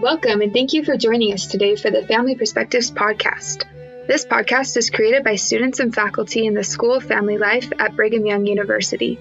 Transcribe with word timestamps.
Welcome 0.00 0.40
and 0.40 0.52
thank 0.52 0.72
you 0.72 0.82
for 0.84 0.96
joining 0.96 1.32
us 1.32 1.46
today 1.46 1.76
for 1.76 1.92
the 1.92 2.02
Family 2.02 2.34
Perspectives 2.34 2.90
podcast. 2.90 3.64
This 4.08 4.26
podcast 4.26 4.76
is 4.76 4.90
created 4.90 5.22
by 5.22 5.36
students 5.36 5.78
and 5.78 5.94
faculty 5.94 6.46
in 6.46 6.54
the 6.54 6.64
School 6.64 6.94
of 6.94 7.04
Family 7.04 7.38
Life 7.38 7.70
at 7.78 7.94
Brigham 7.94 8.26
Young 8.26 8.44
University. 8.46 9.20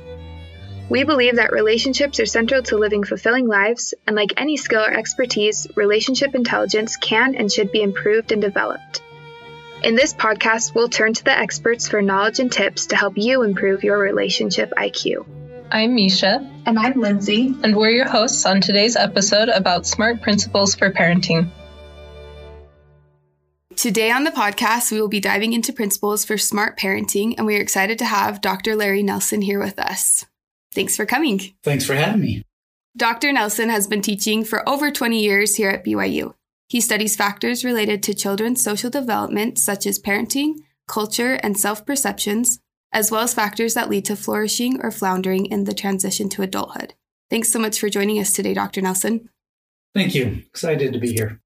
We 0.89 1.03
believe 1.03 1.35
that 1.35 1.51
relationships 1.51 2.19
are 2.19 2.25
central 2.25 2.63
to 2.63 2.77
living 2.77 3.03
fulfilling 3.03 3.47
lives, 3.47 3.93
and 4.07 4.15
like 4.15 4.33
any 4.35 4.57
skill 4.57 4.81
or 4.81 4.91
expertise, 4.91 5.67
relationship 5.75 6.33
intelligence 6.33 6.95
can 6.95 7.35
and 7.35 7.51
should 7.51 7.71
be 7.71 7.83
improved 7.83 8.31
and 8.31 8.41
developed. 8.41 9.03
In 9.83 9.93
this 9.93 10.11
podcast, 10.11 10.73
we'll 10.73 10.89
turn 10.89 11.13
to 11.13 11.23
the 11.23 11.37
experts 11.37 11.87
for 11.87 12.01
knowledge 12.01 12.39
and 12.39 12.51
tips 12.51 12.87
to 12.87 12.95
help 12.95 13.15
you 13.15 13.43
improve 13.43 13.83
your 13.83 13.99
relationship 13.99 14.73
IQ. 14.75 15.27
I'm 15.71 15.93
Misha. 15.93 16.49
And 16.65 16.79
I'm 16.79 16.99
Lindsay. 16.99 17.55
And 17.63 17.75
we're 17.75 17.91
your 17.91 18.07
hosts 18.07 18.47
on 18.47 18.59
today's 18.59 18.95
episode 18.95 19.49
about 19.49 19.85
smart 19.85 20.23
principles 20.23 20.73
for 20.73 20.89
parenting. 20.91 21.51
Today 23.75 24.09
on 24.09 24.23
the 24.23 24.31
podcast, 24.31 24.91
we 24.91 24.99
will 24.99 25.09
be 25.09 25.19
diving 25.19 25.53
into 25.53 25.71
principles 25.71 26.25
for 26.25 26.39
smart 26.39 26.79
parenting, 26.79 27.35
and 27.37 27.45
we 27.45 27.55
are 27.55 27.61
excited 27.61 27.99
to 27.99 28.05
have 28.05 28.41
Dr. 28.41 28.75
Larry 28.75 29.03
Nelson 29.03 29.43
here 29.43 29.59
with 29.59 29.77
us. 29.77 30.25
Thanks 30.73 30.95
for 30.95 31.05
coming. 31.05 31.53
Thanks 31.63 31.85
for 31.85 31.93
having 31.93 32.21
me. 32.21 32.41
Dr. 32.97 33.31
Nelson 33.31 33.69
has 33.69 33.85
been 33.85 34.01
teaching 34.01 34.43
for 34.43 34.67
over 34.67 34.89
20 34.89 35.21
years 35.21 35.55
here 35.55 35.69
at 35.69 35.85
BYU. 35.85 36.33
He 36.67 36.81
studies 36.81 37.15
factors 37.15 37.63
related 37.63 38.03
to 38.03 38.13
children's 38.13 38.61
social 38.61 38.89
development, 38.89 39.57
such 39.57 39.85
as 39.85 39.99
parenting, 39.99 40.55
culture, 40.87 41.33
and 41.35 41.57
self 41.57 41.85
perceptions, 41.85 42.59
as 42.91 43.09
well 43.09 43.21
as 43.21 43.33
factors 43.33 43.73
that 43.73 43.89
lead 43.89 44.05
to 44.05 44.15
flourishing 44.15 44.81
or 44.81 44.91
floundering 44.91 45.45
in 45.45 45.63
the 45.63 45.73
transition 45.73 46.29
to 46.29 46.41
adulthood. 46.41 46.93
Thanks 47.29 47.51
so 47.51 47.59
much 47.59 47.79
for 47.79 47.89
joining 47.89 48.19
us 48.19 48.33
today, 48.33 48.53
Dr. 48.53 48.81
Nelson. 48.81 49.29
Thank 49.93 50.13
you. 50.13 50.43
Excited 50.47 50.93
to 50.93 50.99
be 50.99 51.13
here. 51.13 51.41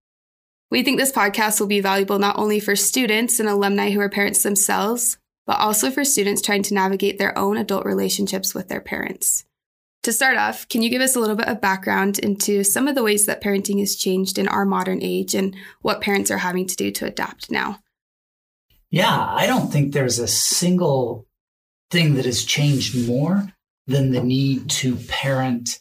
We 0.69 0.83
think 0.83 0.97
this 0.97 1.11
podcast 1.11 1.59
will 1.59 1.67
be 1.67 1.81
valuable 1.81 2.17
not 2.17 2.37
only 2.37 2.59
for 2.59 2.75
students 2.75 3.39
and 3.39 3.49
alumni 3.49 3.91
who 3.91 3.99
are 3.99 4.09
parents 4.09 4.43
themselves, 4.43 5.17
but 5.45 5.59
also 5.59 5.91
for 5.91 6.05
students 6.05 6.41
trying 6.41 6.63
to 6.63 6.73
navigate 6.73 7.17
their 7.17 7.37
own 7.37 7.57
adult 7.57 7.85
relationships 7.85 8.53
with 8.55 8.69
their 8.69 8.81
parents. 8.81 9.45
To 10.03 10.11
start 10.11 10.35
off, 10.35 10.67
can 10.67 10.81
you 10.81 10.89
give 10.89 11.01
us 11.01 11.15
a 11.15 11.19
little 11.19 11.35
bit 11.35 11.47
of 11.47 11.61
background 11.61 12.17
into 12.17 12.63
some 12.63 12.87
of 12.87 12.95
the 12.95 13.03
ways 13.03 13.27
that 13.27 13.41
parenting 13.41 13.79
has 13.79 13.95
changed 13.95 14.39
in 14.39 14.47
our 14.47 14.65
modern 14.65 14.99
age 15.03 15.35
and 15.35 15.55
what 15.81 16.01
parents 16.01 16.31
are 16.31 16.39
having 16.39 16.65
to 16.65 16.75
do 16.75 16.89
to 16.89 17.05
adapt 17.05 17.51
now? 17.51 17.77
Yeah, 18.89 19.15
I 19.15 19.45
don't 19.45 19.71
think 19.71 19.93
there's 19.93 20.17
a 20.17 20.27
single 20.27 21.27
thing 21.91 22.15
that 22.15 22.25
has 22.25 22.43
changed 22.43 23.07
more 23.07 23.53
than 23.85 24.11
the 24.11 24.23
need 24.23 24.71
to 24.71 24.95
parent 24.95 25.79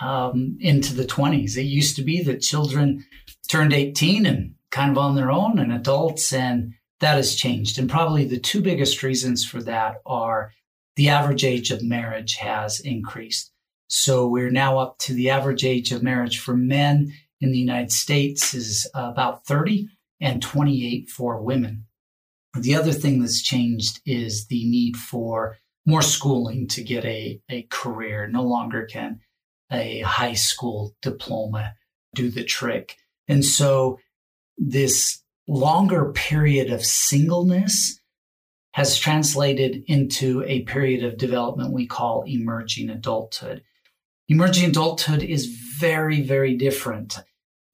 um, 0.00 0.56
into 0.60 0.94
the 0.94 1.04
20s. 1.04 1.56
It 1.56 1.62
used 1.62 1.96
to 1.96 2.02
be 2.02 2.22
that 2.22 2.42
children 2.42 3.04
turned 3.48 3.72
18 3.72 4.26
and 4.26 4.54
kind 4.70 4.92
of 4.92 4.98
on 4.98 5.16
their 5.16 5.32
own 5.32 5.58
and 5.58 5.72
adults, 5.72 6.32
and 6.32 6.74
that 7.00 7.16
has 7.16 7.34
changed. 7.34 7.78
And 7.78 7.90
probably 7.90 8.24
the 8.24 8.38
two 8.38 8.62
biggest 8.62 9.02
reasons 9.02 9.44
for 9.44 9.60
that 9.64 9.96
are 10.06 10.52
the 10.94 11.08
average 11.08 11.44
age 11.44 11.72
of 11.72 11.82
marriage 11.82 12.36
has 12.36 12.78
increased. 12.78 13.52
So 13.88 14.26
we're 14.26 14.50
now 14.50 14.78
up 14.78 14.98
to 15.00 15.14
the 15.14 15.30
average 15.30 15.64
age 15.64 15.92
of 15.92 16.02
marriage 16.02 16.38
for 16.38 16.56
men 16.56 17.12
in 17.40 17.52
the 17.52 17.58
United 17.58 17.92
States 17.92 18.54
is 18.54 18.90
uh, 18.94 19.10
about 19.12 19.46
30 19.46 19.88
and 20.20 20.42
28 20.42 21.08
for 21.08 21.40
women. 21.40 21.84
The 22.58 22.74
other 22.74 22.92
thing 22.92 23.20
that's 23.20 23.42
changed 23.42 24.00
is 24.06 24.46
the 24.46 24.64
need 24.68 24.96
for 24.96 25.58
more 25.84 26.02
schooling 26.02 26.66
to 26.68 26.82
get 26.82 27.04
a, 27.04 27.40
a 27.50 27.62
career. 27.70 28.26
No 28.26 28.42
longer 28.42 28.86
can 28.86 29.20
a 29.70 30.00
high 30.00 30.34
school 30.34 30.94
diploma 31.02 31.74
do 32.14 32.30
the 32.30 32.44
trick. 32.44 32.96
And 33.28 33.44
so 33.44 33.98
this 34.56 35.22
longer 35.48 36.12
period 36.12 36.72
of 36.72 36.84
singleness 36.84 38.00
has 38.72 38.98
translated 38.98 39.82
into 39.86 40.44
a 40.44 40.62
period 40.62 41.04
of 41.04 41.18
development 41.18 41.72
we 41.72 41.86
call 41.86 42.24
emerging 42.26 42.90
adulthood. 42.90 43.62
Emerging 44.28 44.70
adulthood 44.70 45.22
is 45.22 45.46
very, 45.46 46.20
very 46.20 46.54
different 46.54 47.18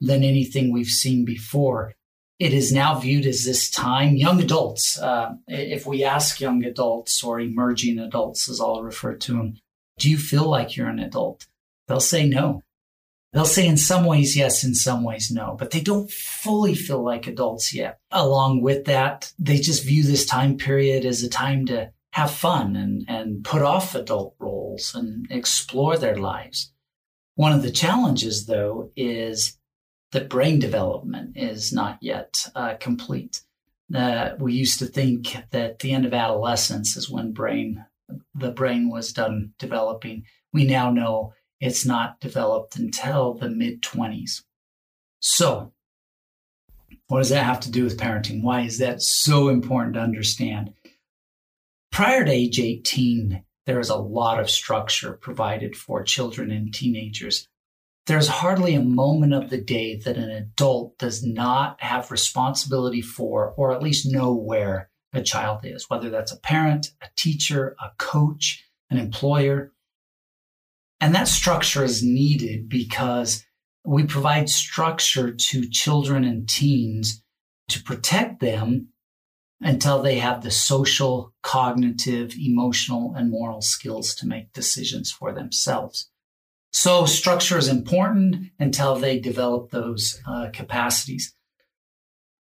than 0.01 0.23
anything 0.23 0.73
we've 0.73 0.87
seen 0.87 1.25
before 1.25 1.95
it 2.43 2.53
is 2.53 2.73
now 2.73 2.97
viewed 2.97 3.25
as 3.25 3.45
this 3.45 3.71
time, 3.71 4.17
young 4.17 4.43
adults, 4.43 4.99
uh, 4.99 5.37
if 5.47 5.87
we 5.87 6.03
ask 6.03 6.41
young 6.41 6.65
adults 6.65 7.23
or 7.23 7.39
emerging 7.39 8.01
adults, 8.01 8.49
as 8.49 8.61
I'll 8.61 8.83
refer 8.83 9.15
to 9.15 9.37
them, 9.37 9.59
do 10.01 10.11
you 10.11 10.19
feel 10.19 10.51
like 10.51 10.77
you're 10.77 10.89
an 10.89 10.99
adult? 10.99 11.47
They'll 11.87 12.01
say 12.01 12.29
no. 12.29 12.65
They'll 13.33 13.45
say 13.45 13.65
in 13.65 13.77
some 13.77 14.05
ways 14.05 14.37
yes, 14.37 14.65
in 14.65 14.75
some 14.75 15.05
ways 15.05 15.31
no, 15.31 15.55
but 15.57 15.71
they 15.71 15.81
don't 15.81 16.11
fully 16.11 16.75
feel 16.75 17.01
like 17.01 17.29
adults 17.29 17.73
yet. 17.73 18.01
Along 18.11 18.61
with 18.61 18.87
that, 18.87 19.33
they 19.39 19.59
just 19.59 19.85
view 19.85 20.03
this 20.03 20.27
time 20.27 20.57
period 20.57 21.05
as 21.05 21.23
a 21.23 21.29
time 21.29 21.65
to 21.67 21.93
have 22.13 22.31
fun 22.31 22.77
and, 22.77 23.05
and 23.09 23.45
put 23.45 23.63
off 23.63 23.95
adult 23.95 24.35
roles 24.39 24.95
and 24.95 25.27
explore 25.31 25.97
their 25.97 26.17
lives. 26.17 26.73
One 27.35 27.53
of 27.53 27.63
the 27.63 27.71
challenges, 27.71 28.47
though, 28.47 28.91
is 28.97 29.59
that 30.13 30.29
brain 30.29 30.59
development 30.59 31.37
is 31.37 31.73
not 31.73 31.99
yet 32.03 32.49
uh, 32.55 32.75
complete. 32.79 33.43
Uh, 33.95 34.31
we 34.39 34.53
used 34.53 34.79
to 34.79 34.87
think 34.87 35.37
that 35.51 35.79
the 35.79 35.93
end 35.93 36.05
of 36.05 36.15
adolescence 36.15 36.97
is 36.97 37.11
when 37.11 37.33
brain 37.33 37.85
the 38.35 38.51
brain 38.51 38.91
was 38.91 39.13
done 39.13 39.55
developing. 39.59 40.25
We 40.53 40.65
now 40.65 40.91
know 40.91 41.33
it's 41.61 41.87
not 41.87 42.21
developed 42.21 42.77
until 42.77 43.35
the 43.35 43.49
mid 43.49 43.83
20s. 43.83 44.43
So, 45.21 45.73
what 47.07 47.19
does 47.19 47.31
that 47.31 47.45
have 47.45 47.61
to 47.61 47.71
do 47.71 47.85
with 47.85 47.99
parenting? 47.99 48.43
Why 48.43 48.63
is 48.63 48.79
that 48.79 49.01
so 49.01 49.49
important 49.49 49.95
to 49.95 50.01
understand? 50.01 50.75
Prior 51.93 52.25
to 52.25 52.31
age 52.31 52.59
18, 52.59 53.45
there 53.67 53.79
is 53.79 53.91
a 53.91 53.97
lot 53.97 54.41
of 54.41 54.51
structure 54.51 55.13
provided 55.13 55.77
for 55.77 56.03
children 56.03 56.51
and 56.51 56.75
teenagers 56.75 57.49
there's 58.07 58.29
hardly 58.29 58.75
a 58.75 58.83
moment 58.83 59.33
of 59.33 59.51
the 59.51 59.61
day 59.61 59.97
that 59.97 60.17
an 60.17 60.31
adult 60.31 60.99
does 60.99 61.25
not 61.25 61.81
have 61.81 62.11
responsibility 62.11 63.01
for, 63.01 63.55
or 63.57 63.73
at 63.73 63.83
least 63.83 64.11
know 64.11 64.35
where 64.35 64.91
a 65.13 65.23
child 65.23 65.61
is, 65.65 65.89
whether 65.89 66.11
that's 66.11 66.33
a 66.33 66.41
parent, 66.41 66.93
a 67.01 67.07
teacher, 67.17 67.77
a 67.81 67.91
coach, 67.99 68.65
an 68.91 68.99
employer. 68.99 69.73
And 71.01 71.15
that 71.15 71.29
structure 71.29 71.85
is 71.85 72.03
needed 72.03 72.69
because 72.69 73.45
we 73.85 74.05
provide 74.05 74.49
structure 74.49 75.33
to 75.33 75.69
children 75.69 76.25
and 76.25 76.49
teens 76.49 77.23
to 77.69 77.83
protect 77.83 78.41
them 78.41 78.89
until 79.65 80.03
they 80.03 80.19
have 80.19 80.43
the 80.43 80.51
social, 80.51 81.33
cognitive, 81.43 82.35
emotional, 82.39 83.15
and 83.17 83.31
moral 83.31 83.63
skills 83.63 84.15
to 84.17 84.27
make 84.27 84.53
decisions 84.53 85.11
for 85.11 85.33
themselves. 85.33 86.11
So 86.73 87.05
structure 87.05 87.59
is 87.59 87.69
important 87.69 88.47
until 88.59 88.97
they 88.97 89.19
develop 89.19 89.71
those 89.71 90.21
uh, 90.27 90.49
capacities. 90.53 91.35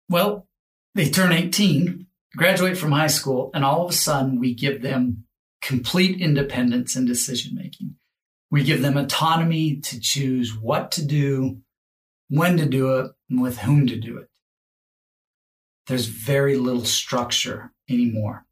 Well, 0.09 0.47
they 0.95 1.09
turn 1.09 1.31
18, 1.31 2.07
graduate 2.35 2.77
from 2.77 2.91
high 2.91 3.07
school, 3.07 3.51
and 3.53 3.63
all 3.63 3.85
of 3.85 3.91
a 3.91 3.95
sudden 3.95 4.39
we 4.39 4.53
give 4.53 4.81
them 4.81 5.25
complete 5.61 6.19
independence 6.21 6.95
in 6.95 7.05
decision 7.05 7.55
making. 7.55 7.95
We 8.49 8.63
give 8.63 8.81
them 8.81 8.97
autonomy 8.97 9.77
to 9.77 9.99
choose 9.99 10.55
what 10.57 10.91
to 10.91 11.05
do, 11.05 11.61
when 12.29 12.57
to 12.57 12.65
do 12.65 12.97
it, 12.97 13.11
and 13.29 13.41
with 13.41 13.59
whom 13.59 13.87
to 13.87 13.97
do 13.97 14.17
it. 14.17 14.26
There's 15.87 16.07
very 16.07 16.57
little 16.57 16.85
structure 16.85 17.71
anymore. 17.89 18.45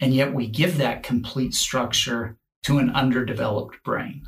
And 0.00 0.14
yet 0.14 0.32
we 0.32 0.46
give 0.46 0.78
that 0.78 1.02
complete 1.02 1.54
structure 1.54 2.36
to 2.64 2.78
an 2.78 2.90
underdeveloped 2.90 3.82
brain. 3.84 4.22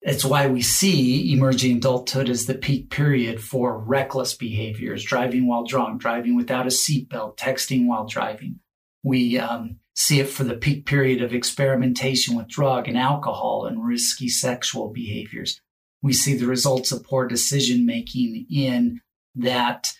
It's 0.00 0.24
why 0.24 0.48
we 0.48 0.62
see 0.62 1.32
emerging 1.32 1.76
adulthood 1.76 2.28
as 2.28 2.46
the 2.46 2.54
peak 2.54 2.90
period 2.90 3.40
for 3.40 3.78
reckless 3.78 4.34
behaviors, 4.34 5.04
driving 5.04 5.46
while 5.46 5.64
drunk, 5.64 6.00
driving 6.00 6.34
without 6.34 6.66
a 6.66 6.70
seatbelt, 6.70 7.36
texting 7.36 7.86
while 7.86 8.06
driving. 8.06 8.58
We 9.04 9.38
um, 9.38 9.78
see 9.94 10.18
it 10.18 10.28
for 10.28 10.42
the 10.42 10.56
peak 10.56 10.86
period 10.86 11.22
of 11.22 11.32
experimentation 11.32 12.36
with 12.36 12.48
drug 12.48 12.88
and 12.88 12.98
alcohol 12.98 13.66
and 13.66 13.84
risky 13.84 14.28
sexual 14.28 14.90
behaviors. 14.90 15.60
We 16.02 16.12
see 16.12 16.36
the 16.36 16.46
results 16.46 16.90
of 16.90 17.04
poor 17.04 17.28
decision 17.28 17.86
making 17.86 18.46
in 18.50 19.00
that 19.36 19.92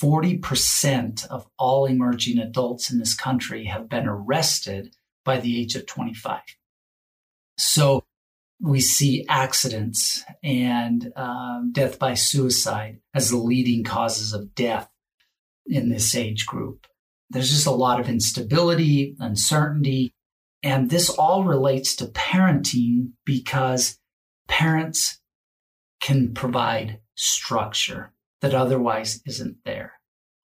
40% 0.00 1.26
of 1.26 1.46
all 1.58 1.86
emerging 1.86 2.38
adults 2.38 2.90
in 2.90 2.98
this 2.98 3.14
country 3.14 3.64
have 3.64 3.88
been 3.88 4.06
arrested 4.06 4.94
by 5.24 5.38
the 5.38 5.60
age 5.60 5.74
of 5.74 5.86
25. 5.86 6.40
So 7.58 8.04
we 8.60 8.80
see 8.80 9.26
accidents 9.28 10.24
and 10.42 11.12
um, 11.16 11.70
death 11.72 11.98
by 11.98 12.14
suicide 12.14 13.00
as 13.14 13.30
the 13.30 13.36
leading 13.36 13.84
causes 13.84 14.32
of 14.32 14.54
death 14.54 14.88
in 15.66 15.88
this 15.88 16.14
age 16.14 16.46
group. 16.46 16.86
There's 17.30 17.50
just 17.50 17.66
a 17.66 17.72
lot 17.72 18.00
of 18.00 18.08
instability, 18.08 19.16
uncertainty, 19.18 20.14
And 20.62 20.90
this 20.90 21.10
all 21.10 21.44
relates 21.44 21.96
to 21.96 22.06
parenting 22.06 23.12
because 23.24 23.98
parents 24.48 25.20
can 26.00 26.34
provide 26.34 27.00
structure 27.14 28.12
that 28.40 28.54
otherwise 28.54 29.20
isn't 29.26 29.56
there. 29.64 29.92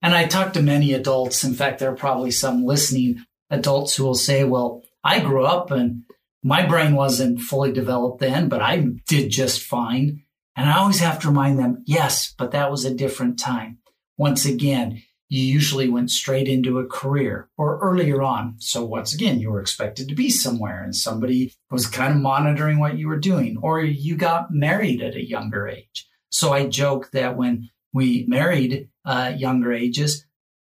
And 0.02 0.14
I 0.14 0.26
talk 0.26 0.54
to 0.54 0.62
many 0.62 0.94
adults. 0.94 1.44
In 1.44 1.54
fact, 1.54 1.80
there 1.80 1.92
are 1.92 1.96
probably 1.96 2.32
some 2.32 2.66
listening 2.66 3.26
adults 3.50 3.96
who 3.96 4.04
will 4.04 4.16
say, 4.16 4.44
well, 4.44 4.84
I 5.04 5.20
grew 5.20 5.46
up 5.46 5.72
and 5.72 6.04
my 6.44 6.66
brain 6.66 6.96
wasn't 6.96 7.42
fully 7.42 7.72
developed 7.72 8.20
then, 8.20 8.50
but 8.50 8.62
I 8.62 8.86
did 9.08 9.32
just 9.32 9.64
fine. 9.64 10.24
And 10.56 10.70
I 10.70 10.78
always 10.78 11.00
have 11.00 11.20
to 11.20 11.28
remind 11.28 11.60
them, 11.60 11.84
yes, 11.86 12.34
but 12.38 12.52
that 12.52 12.72
was 12.72 12.86
a 12.86 12.94
different 12.94 13.40
time. 13.40 13.80
Once 14.18 14.46
again, 14.46 15.02
you 15.28 15.42
usually 15.42 15.90
went 15.90 16.12
straight 16.12 16.48
into 16.48 16.78
a 16.78 16.86
career 16.86 17.50
or 17.58 17.80
earlier 17.80 18.22
on. 18.22 18.56
So 18.60 18.86
once 18.86 19.14
again, 19.14 19.40
you 19.40 19.50
were 19.50 19.60
expected 19.60 20.08
to 20.08 20.16
be 20.16 20.30
somewhere 20.30 20.84
and 20.84 20.96
somebody 20.96 21.54
was 21.72 21.88
kind 21.88 22.14
of 22.14 22.22
monitoring 22.22 22.80
what 22.80 22.98
you 22.98 23.08
were 23.08 23.20
doing 23.20 23.58
or 23.62 23.82
you 23.82 24.16
got 24.16 24.52
married 24.52 25.02
at 25.02 25.16
a 25.16 25.28
younger 25.28 25.68
age. 25.68 26.08
So 26.30 26.54
I 26.54 26.68
joke 26.68 27.12
that 27.12 27.36
when 27.36 27.70
we 27.95 28.25
married 28.27 28.89
uh, 29.06 29.31
younger 29.38 29.71
ages, 29.71 30.25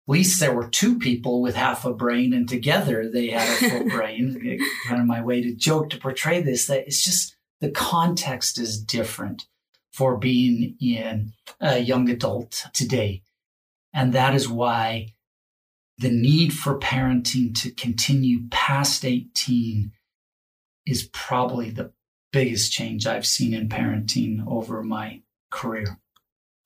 at 0.07 0.13
least 0.13 0.39
there 0.39 0.55
were 0.55 0.69
two 0.69 0.99
people 0.99 1.41
with 1.41 1.57
half 1.57 1.87
a 1.87 1.95
brain 1.95 2.35
and 2.35 2.47
together 2.47 3.11
they 3.11 3.29
had 3.29 3.49
a 3.49 3.71
full 3.71 3.89
brain. 3.97 4.61
kind 4.87 5.01
of 5.01 5.07
my 5.07 5.23
way 5.23 5.41
to 5.41 5.55
joke 5.55 5.89
to 5.91 5.97
portray 5.97 6.43
this 6.43 6.67
that 6.67 6.87
it's 6.87 7.03
just 7.03 7.35
the 7.63 7.71
context 7.71 8.59
is 8.59 8.79
different 8.79 9.47
for 9.91 10.19
being 10.19 10.77
in 10.79 11.33
a 11.59 11.79
young 11.79 12.11
adult 12.11 12.67
today 12.75 13.23
and 13.95 14.13
that 14.13 14.35
is 14.35 14.47
why 14.47 15.07
the 15.97 16.11
need 16.11 16.53
for 16.53 16.79
parenting 16.79 17.59
to 17.63 17.71
continue 17.71 18.47
past 18.51 19.07
18 19.07 19.91
is 20.85 21.09
probably 21.15 21.71
the 21.71 21.93
biggest 22.31 22.71
change 22.73 23.07
I've 23.07 23.27
seen 23.27 23.55
in 23.55 23.71
parenting 23.71 24.47
over 24.47 24.83
my 24.83 25.23
career. 25.51 25.99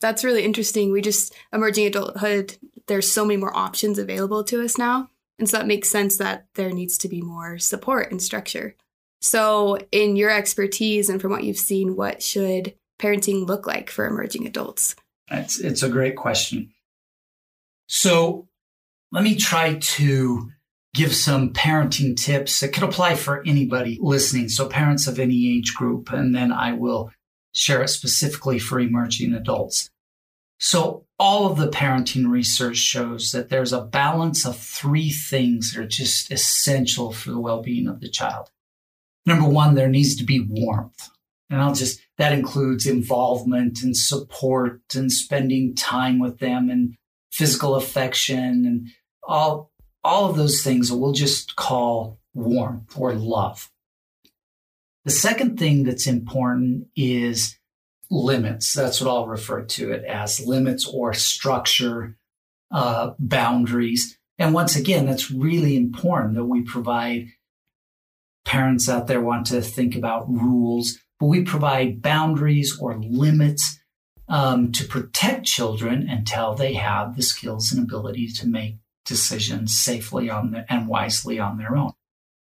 That's 0.00 0.24
really 0.24 0.44
interesting. 0.44 0.92
We 0.92 1.02
just, 1.02 1.34
emerging 1.52 1.86
adulthood, 1.86 2.56
there's 2.86 3.10
so 3.10 3.24
many 3.24 3.36
more 3.36 3.56
options 3.56 3.98
available 3.98 4.44
to 4.44 4.62
us 4.62 4.78
now. 4.78 5.10
And 5.38 5.48
so 5.48 5.58
that 5.58 5.66
makes 5.66 5.88
sense 5.88 6.18
that 6.18 6.46
there 6.54 6.70
needs 6.70 6.98
to 6.98 7.08
be 7.08 7.22
more 7.22 7.58
support 7.58 8.10
and 8.10 8.20
structure. 8.20 8.76
So, 9.22 9.78
in 9.92 10.16
your 10.16 10.30
expertise 10.30 11.10
and 11.10 11.20
from 11.20 11.30
what 11.30 11.44
you've 11.44 11.58
seen, 11.58 11.94
what 11.94 12.22
should 12.22 12.74
parenting 12.98 13.46
look 13.46 13.66
like 13.66 13.90
for 13.90 14.06
emerging 14.06 14.46
adults? 14.46 14.96
It's, 15.30 15.60
it's 15.60 15.82
a 15.82 15.88
great 15.88 16.16
question. 16.16 16.72
So 17.86 18.46
let 19.10 19.24
me 19.24 19.34
try 19.34 19.74
to 19.74 20.50
give 20.94 21.14
some 21.14 21.52
parenting 21.52 22.16
tips 22.16 22.60
that 22.60 22.72
could 22.72 22.82
apply 22.82 23.16
for 23.16 23.42
anybody 23.44 23.98
listening. 24.00 24.48
So 24.48 24.68
parents 24.68 25.06
of 25.06 25.18
any 25.18 25.56
age 25.56 25.74
group, 25.74 26.12
and 26.12 26.34
then 26.34 26.52
I 26.52 26.72
will 26.72 27.10
share 27.52 27.82
it 27.82 27.88
specifically 27.88 28.58
for 28.58 28.80
emerging 28.80 29.34
adults. 29.34 29.90
So 30.58 31.06
all 31.18 31.50
of 31.50 31.58
the 31.58 31.68
parenting 31.68 32.28
research 32.28 32.76
shows 32.76 33.32
that 33.32 33.48
there's 33.48 33.72
a 33.72 33.80
balance 33.80 34.46
of 34.46 34.56
three 34.56 35.10
things 35.10 35.72
that 35.72 35.80
are 35.80 35.88
just 35.88 36.30
essential 36.30 37.12
for 37.12 37.30
the 37.30 37.40
well-being 37.40 37.88
of 37.88 38.00
the 38.00 38.10
child. 38.10 38.50
Number 39.26 39.48
one, 39.48 39.74
there 39.74 39.88
needs 39.88 40.16
to 40.16 40.24
be 40.24 40.46
warmth. 40.48 41.08
And 41.48 41.60
I'll 41.60 41.74
just, 41.74 42.00
that 42.18 42.32
includes 42.32 42.86
involvement 42.86 43.82
and 43.82 43.96
support 43.96 44.80
and 44.94 45.10
spending 45.10 45.74
time 45.74 46.18
with 46.18 46.38
them 46.38 46.70
and 46.70 46.94
physical 47.32 47.74
affection 47.74 48.38
and 48.66 48.88
all 49.26 49.70
all 50.02 50.30
of 50.30 50.36
those 50.36 50.62
things 50.62 50.88
that 50.88 50.96
we'll 50.96 51.12
just 51.12 51.56
call 51.56 52.18
warmth 52.34 52.98
or 52.98 53.14
love. 53.14 53.69
The 55.04 55.10
second 55.10 55.58
thing 55.58 55.84
that's 55.84 56.06
important 56.06 56.88
is 56.94 57.58
limits. 58.10 58.74
That's 58.74 59.00
what 59.00 59.10
I'll 59.10 59.26
refer 59.26 59.62
to 59.62 59.92
it 59.92 60.04
as 60.04 60.46
limits 60.46 60.86
or 60.86 61.14
structure, 61.14 62.18
uh, 62.70 63.12
boundaries. 63.18 64.18
And 64.38 64.52
once 64.52 64.76
again, 64.76 65.06
that's 65.06 65.30
really 65.30 65.76
important 65.76 66.34
that 66.34 66.44
we 66.44 66.62
provide 66.62 67.28
parents 68.44 68.88
out 68.88 69.06
there 69.06 69.20
want 69.20 69.46
to 69.46 69.62
think 69.62 69.94
about 69.94 70.30
rules, 70.30 70.98
but 71.18 71.26
we 71.26 71.44
provide 71.44 72.02
boundaries 72.02 72.78
or 72.80 73.00
limits 73.00 73.78
um, 74.28 74.72
to 74.72 74.84
protect 74.84 75.46
children 75.46 76.08
until 76.08 76.54
they 76.54 76.74
have 76.74 77.16
the 77.16 77.22
skills 77.22 77.72
and 77.72 77.82
ability 77.82 78.28
to 78.28 78.46
make 78.46 78.78
decisions 79.04 79.76
safely 79.76 80.30
on 80.30 80.52
the, 80.52 80.72
and 80.72 80.88
wisely 80.88 81.38
on 81.38 81.58
their 81.58 81.76
own. 81.76 81.92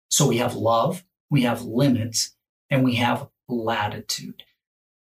So 0.08 0.26
we 0.28 0.38
have 0.38 0.54
love, 0.54 1.04
we 1.30 1.42
have 1.42 1.62
limits, 1.62 2.34
and 2.70 2.84
we 2.84 2.96
have 2.96 3.28
latitude. 3.49 4.43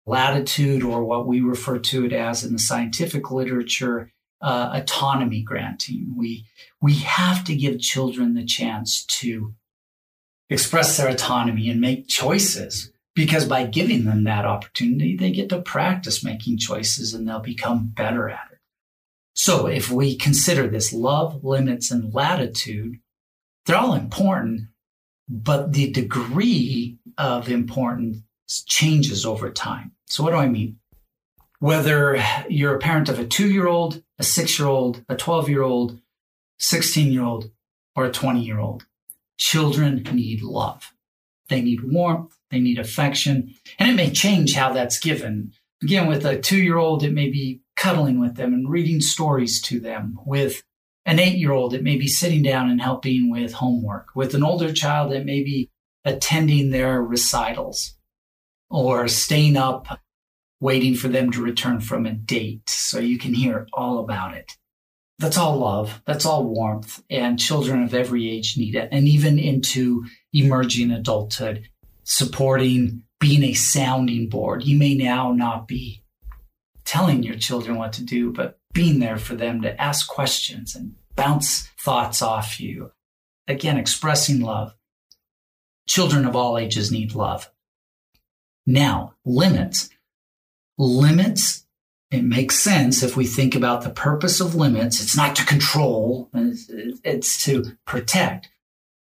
Latitude, 0.05 0.83
or 0.83 1.03
what 1.03 1.27
we 1.27 1.39
refer 1.39 1.79
to 1.79 2.05
it 2.05 2.11
as 2.11 2.43
in 2.43 2.53
the 2.53 2.59
scientific 2.59 3.31
literature, 3.31 4.11
uh, 4.41 4.71
autonomy 4.73 5.41
granting. 5.41 6.13
We 6.17 6.45
we 6.81 6.95
have 6.95 7.45
to 7.45 7.55
give 7.55 7.79
children 7.79 8.33
the 8.33 8.43
chance 8.43 9.05
to 9.05 9.53
express 10.49 10.97
their 10.97 11.07
autonomy 11.07 11.69
and 11.69 11.79
make 11.79 12.07
choices 12.07 12.91
because 13.15 13.45
by 13.45 13.65
giving 13.65 14.03
them 14.05 14.25
that 14.25 14.45
opportunity, 14.45 15.15
they 15.15 15.31
get 15.31 15.49
to 15.49 15.61
practice 15.61 16.23
making 16.23 16.57
choices 16.57 17.13
and 17.13 17.27
they'll 17.27 17.39
become 17.39 17.87
better 17.87 18.29
at 18.29 18.49
it. 18.51 18.59
So 19.35 19.67
if 19.67 19.89
we 19.89 20.15
consider 20.15 20.67
this 20.67 20.93
love, 20.93 21.43
limits, 21.43 21.89
and 21.89 22.13
latitude, 22.13 22.99
they're 23.65 23.77
all 23.77 23.93
important, 23.93 24.67
but 25.33 25.73
the 25.73 25.89
degree 25.89 26.99
of 27.17 27.49
importance 27.49 28.21
changes 28.67 29.25
over 29.25 29.49
time. 29.49 29.91
So 30.05 30.23
what 30.23 30.29
do 30.29 30.37
I 30.37 30.47
mean? 30.47 30.77
Whether 31.57 32.23
you're 32.49 32.75
a 32.75 32.79
parent 32.79 33.09
of 33.09 33.17
a 33.17 33.25
two 33.25 33.49
year 33.49 33.67
old, 33.67 34.03
a 34.19 34.23
six 34.23 34.59
year 34.59 34.67
old, 34.67 35.03
a 35.09 35.15
12 35.15 35.49
year 35.49 35.63
old, 35.63 35.99
16 36.59 37.11
year 37.11 37.23
old, 37.23 37.49
or 37.95 38.05
a 38.05 38.11
20 38.11 38.41
year 38.41 38.59
old, 38.59 38.85
children 39.37 40.03
need 40.13 40.43
love. 40.43 40.93
They 41.49 41.61
need 41.61 41.81
warmth. 41.83 42.37
They 42.51 42.59
need 42.59 42.77
affection. 42.77 43.55
And 43.79 43.89
it 43.89 43.95
may 43.95 44.11
change 44.11 44.53
how 44.53 44.71
that's 44.71 44.99
given. 44.99 45.53
Again, 45.81 46.07
with 46.07 46.25
a 46.25 46.37
two 46.37 46.61
year 46.61 46.77
old, 46.77 47.01
it 47.03 47.11
may 47.11 47.29
be 47.29 47.61
cuddling 47.75 48.19
with 48.19 48.35
them 48.35 48.53
and 48.53 48.69
reading 48.69 49.01
stories 49.01 49.59
to 49.63 49.79
them. 49.79 50.19
With 50.25 50.61
an 51.05 51.19
eight 51.19 51.37
year 51.37 51.51
old, 51.51 51.73
it 51.73 51.83
may 51.83 51.97
be 51.97 52.07
sitting 52.07 52.43
down 52.43 52.69
and 52.69 52.81
helping 52.81 53.29
with 53.29 53.53
homework. 53.53 54.07
With 54.15 54.33
an 54.35 54.43
older 54.43 54.71
child, 54.71 55.11
it 55.11 55.25
may 55.25 55.43
be 55.43 55.69
attending 56.05 56.71
their 56.71 57.01
recitals 57.01 57.95
or 58.69 59.07
staying 59.07 59.57
up 59.57 59.99
waiting 60.59 60.95
for 60.95 61.09
them 61.09 61.29
to 61.29 61.43
return 61.43 61.81
from 61.81 62.05
a 62.05 62.13
date 62.13 62.69
so 62.69 62.99
you 62.99 63.17
can 63.17 63.33
hear 63.33 63.67
all 63.73 63.99
about 63.99 64.33
it. 64.33 64.53
That's 65.19 65.37
all 65.37 65.57
love. 65.57 66.01
That's 66.05 66.25
all 66.25 66.45
warmth. 66.45 67.03
And 67.09 67.39
children 67.39 67.83
of 67.83 67.93
every 67.93 68.29
age 68.29 68.57
need 68.57 68.75
it. 68.75 68.89
And 68.91 69.07
even 69.07 69.37
into 69.37 70.05
emerging 70.33 70.91
adulthood, 70.91 71.67
supporting 72.03 73.03
being 73.19 73.43
a 73.43 73.53
sounding 73.53 74.27
board. 74.27 74.63
You 74.63 74.77
may 74.77 74.95
now 74.95 75.31
not 75.31 75.67
be 75.67 76.03
telling 76.83 77.23
your 77.23 77.37
children 77.37 77.77
what 77.77 77.93
to 77.93 78.03
do, 78.03 78.33
but 78.33 78.59
being 78.73 78.99
there 78.99 79.17
for 79.17 79.35
them 79.35 79.61
to 79.61 79.81
ask 79.81 80.07
questions 80.07 80.75
and 80.75 80.95
bounce 81.15 81.67
thoughts 81.79 82.21
off 82.21 82.59
you. 82.59 82.91
Again, 83.47 83.77
expressing 83.77 84.41
love. 84.41 84.75
Children 85.87 86.25
of 86.25 86.35
all 86.35 86.57
ages 86.57 86.91
need 86.91 87.13
love. 87.13 87.51
Now, 88.65 89.15
limits. 89.25 89.89
Limits, 90.77 91.65
it 92.09 92.23
makes 92.23 92.57
sense 92.57 93.03
if 93.03 93.17
we 93.17 93.25
think 93.25 93.55
about 93.55 93.81
the 93.81 93.89
purpose 93.89 94.39
of 94.39 94.55
limits. 94.55 95.01
It's 95.01 95.17
not 95.17 95.35
to 95.35 95.45
control, 95.45 96.29
it's, 96.33 97.43
to 97.43 97.77
protect. 97.85 98.49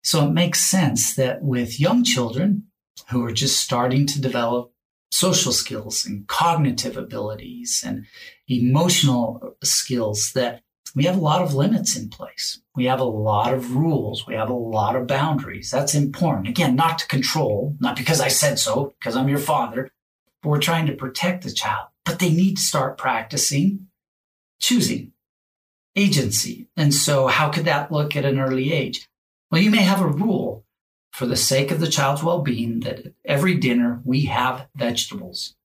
So 0.04 0.28
it 0.28 0.32
makes 0.32 0.62
sense 0.62 1.16
that 1.16 1.44
with 1.44 1.80
young 1.80 2.04
children, 2.04 2.68
who 3.10 3.26
are 3.26 3.32
just 3.32 3.60
starting 3.60 4.08
to 4.08 4.22
develop 4.22 4.72
social 5.12 5.52
skills 5.52 6.06
and 6.06 6.28
cognitive 6.28 6.98
abilities 6.98 7.84
and 7.86 8.06
emotional 8.48 9.56
skills 9.64 10.32
that 10.34 10.62
we 10.96 11.06
have 11.06 11.16
a 11.16 11.22
lot 11.22 11.42
of 11.42 11.54
limits 11.54 11.96
in 11.96 12.10
place. 12.10 12.62
We 12.76 12.86
have 12.86 13.00
a 13.00 13.06
lot 13.06 13.54
of 13.54 13.76
rules. 13.76 14.28
We 14.28 14.36
have 14.36 14.50
a 14.50 14.54
lot 14.54 14.96
of 14.96 15.08
boundaries. 15.08 15.72
That's 15.72 15.96
important. 15.96 16.48
Again, 16.48 16.76
not 16.76 17.00
to 17.00 17.08
control, 17.08 17.76
not 17.80 17.96
because 17.96 18.20
I 18.20 18.28
said 18.28 18.60
so, 18.60 18.94
because 19.00 19.16
I'm 19.16 19.30
your 19.30 19.40
father, 19.40 19.90
but 20.42 20.50
we're 20.50 20.60
trying 20.60 20.88
to 20.88 20.94
protect 20.94 21.44
the 21.44 21.52
child. 21.52 21.88
But 22.06 22.20
they 22.20 22.30
need 22.30 22.58
to 22.58 22.64
start 22.64 22.98
practicing 22.98 23.88
choosing 24.60 25.12
agency. 25.96 26.68
And 26.78 26.94
so 26.94 27.28
how 27.28 27.50
could 27.50 27.66
that 27.66 27.92
look 27.92 28.16
at 28.16 28.26
an 28.26 28.40
early 28.40 28.72
age? 28.72 29.10
Well, 29.50 29.62
you 29.62 29.72
may 29.72 29.82
have 29.82 30.02
a 30.02 30.08
rule 30.08 30.66
for 31.12 31.26
the 31.26 31.36
sake 31.36 31.72
of 31.72 31.82
the 31.82 31.90
child's 31.90 32.24
well 32.24 32.42
being, 32.42 32.82
that 32.82 33.14
every 33.26 33.56
dinner 33.56 34.02
we 34.06 34.26
have 34.26 34.68
vegetables. 34.76 35.56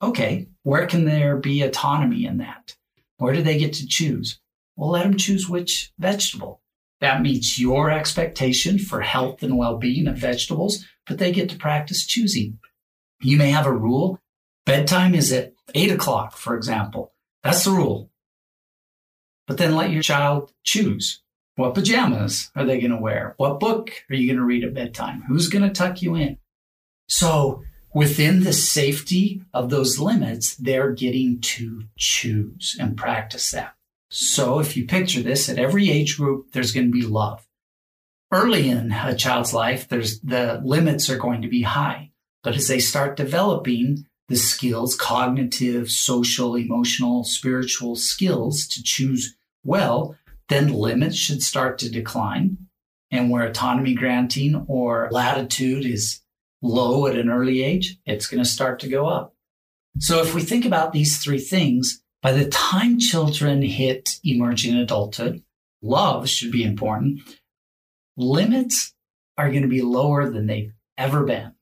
Okay, 0.00 0.46
where 0.62 0.86
can 0.86 1.06
there 1.06 1.36
be 1.36 1.62
autonomy 1.62 2.24
in 2.24 2.36
that? 2.36 2.76
Where 3.18 3.34
do 3.34 3.42
they 3.42 3.58
get 3.58 3.72
to 3.74 3.86
choose? 3.86 4.38
Well, 4.76 4.90
let 4.90 5.04
them 5.04 5.16
choose 5.16 5.48
which 5.48 5.92
vegetable. 5.98 6.60
that 7.00 7.20
meets 7.20 7.58
your 7.58 7.90
expectation 7.90 8.78
for 8.78 9.02
health 9.02 9.42
and 9.42 9.58
well 9.58 9.76
being 9.76 10.06
of 10.08 10.16
vegetables, 10.16 10.84
but 11.06 11.18
they 11.18 11.30
get 11.30 11.50
to 11.50 11.56
practice 11.56 12.06
choosing. 12.06 12.58
You 13.20 13.36
may 13.36 13.50
have 13.50 13.66
a 13.66 13.72
rule. 13.72 14.18
Bedtime 14.64 15.14
is 15.14 15.30
at 15.32 15.52
eight 15.74 15.92
o'clock, 15.92 16.36
for 16.36 16.56
example. 16.56 17.12
That's 17.42 17.64
the 17.64 17.70
rule. 17.70 18.10
But 19.46 19.58
then 19.58 19.76
let 19.76 19.90
your 19.90 20.02
child 20.02 20.52
choose. 20.64 21.22
What 21.56 21.74
pajamas 21.74 22.50
are 22.56 22.64
they 22.64 22.80
going 22.80 22.90
to 22.90 22.96
wear? 22.96 23.34
What 23.36 23.60
book 23.60 23.90
are 24.10 24.16
you 24.16 24.26
going 24.26 24.38
to 24.38 24.44
read 24.44 24.64
at 24.64 24.74
bedtime? 24.74 25.22
Who's 25.28 25.48
going 25.48 25.62
to 25.62 25.70
tuck 25.70 26.02
you 26.02 26.14
in? 26.14 26.38
So 27.08 27.62
within 27.94 28.42
the 28.42 28.52
safety 28.52 29.42
of 29.54 29.70
those 29.70 29.98
limits, 29.98 30.56
they're 30.56 30.92
getting 30.92 31.40
to 31.42 31.84
choose 31.96 32.76
and 32.80 32.96
practice 32.96 33.50
that. 33.52 33.75
So 34.08 34.60
if 34.60 34.76
you 34.76 34.86
picture 34.86 35.22
this 35.22 35.48
at 35.48 35.58
every 35.58 35.90
age 35.90 36.16
group, 36.16 36.52
there's 36.52 36.72
going 36.72 36.86
to 36.86 36.92
be 36.92 37.02
love. 37.02 37.46
Early 38.32 38.68
in 38.68 38.92
a 38.92 39.16
child's 39.16 39.54
life, 39.54 39.88
there's 39.88 40.20
the 40.20 40.60
limits 40.64 41.08
are 41.10 41.18
going 41.18 41.42
to 41.42 41.48
be 41.48 41.62
high. 41.62 42.10
But 42.42 42.54
as 42.56 42.68
they 42.68 42.78
start 42.78 43.16
developing 43.16 44.06
the 44.28 44.36
skills, 44.36 44.96
cognitive, 44.96 45.90
social, 45.90 46.56
emotional, 46.56 47.24
spiritual 47.24 47.96
skills 47.96 48.66
to 48.68 48.82
choose 48.82 49.36
well, 49.64 50.16
then 50.48 50.72
limits 50.72 51.16
should 51.16 51.42
start 51.42 51.78
to 51.78 51.90
decline. 51.90 52.58
And 53.10 53.30
where 53.30 53.46
autonomy 53.46 53.94
granting 53.94 54.64
or 54.68 55.08
latitude 55.12 55.84
is 55.84 56.20
low 56.62 57.06
at 57.06 57.16
an 57.16 57.30
early 57.30 57.62
age, 57.62 57.98
it's 58.04 58.26
going 58.26 58.42
to 58.42 58.48
start 58.48 58.80
to 58.80 58.88
go 58.88 59.06
up. 59.06 59.34
So 59.98 60.20
if 60.20 60.34
we 60.34 60.42
think 60.42 60.64
about 60.64 60.92
these 60.92 61.22
three 61.22 61.38
things, 61.38 62.02
by 62.22 62.32
the 62.32 62.48
time 62.48 62.98
children 62.98 63.62
hit 63.62 64.18
emerging 64.24 64.76
adulthood, 64.76 65.42
love 65.82 66.28
should 66.28 66.50
be 66.50 66.64
important. 66.64 67.20
Limits 68.16 68.94
are 69.36 69.50
going 69.50 69.62
to 69.62 69.68
be 69.68 69.82
lower 69.82 70.28
than 70.28 70.46
they've 70.46 70.72
ever 70.96 71.24
been. 71.24 71.52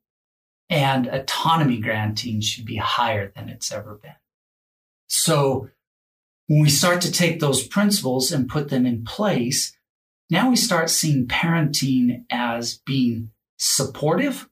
And 0.71 1.07
autonomy 1.07 1.79
granting 1.81 2.41
should 2.41 2.65
be 2.65 2.77
higher 2.77 3.33
than 3.35 3.49
it's 3.49 3.73
ever 3.73 3.99
been. 4.03 4.15
So 5.09 5.69
when 6.47 6.61
we 6.61 6.71
start 6.71 7.01
to 7.03 7.13
take 7.13 7.41
those 7.41 7.67
principles 7.67 8.33
and 8.33 8.49
put 8.49 8.69
them 8.71 8.87
in 8.87 9.05
place, 9.05 9.77
now 10.31 10.51
we 10.51 10.57
start 10.57 10.91
seeing 10.91 11.27
parenting 11.27 12.25
as 12.31 12.79
being 12.87 13.31
supportive, 13.59 14.49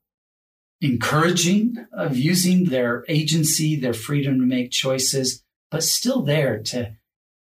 encouraging 0.81 1.87
of 1.93 2.17
using 2.17 2.65
their 2.65 3.05
agency, 3.09 3.77
their 3.77 3.95
freedom 3.95 4.39
to 4.39 4.47
make 4.47 4.71
choices, 4.71 5.43
but 5.73 5.83
still 5.83 6.21
there 6.23 6.59
to 6.59 6.95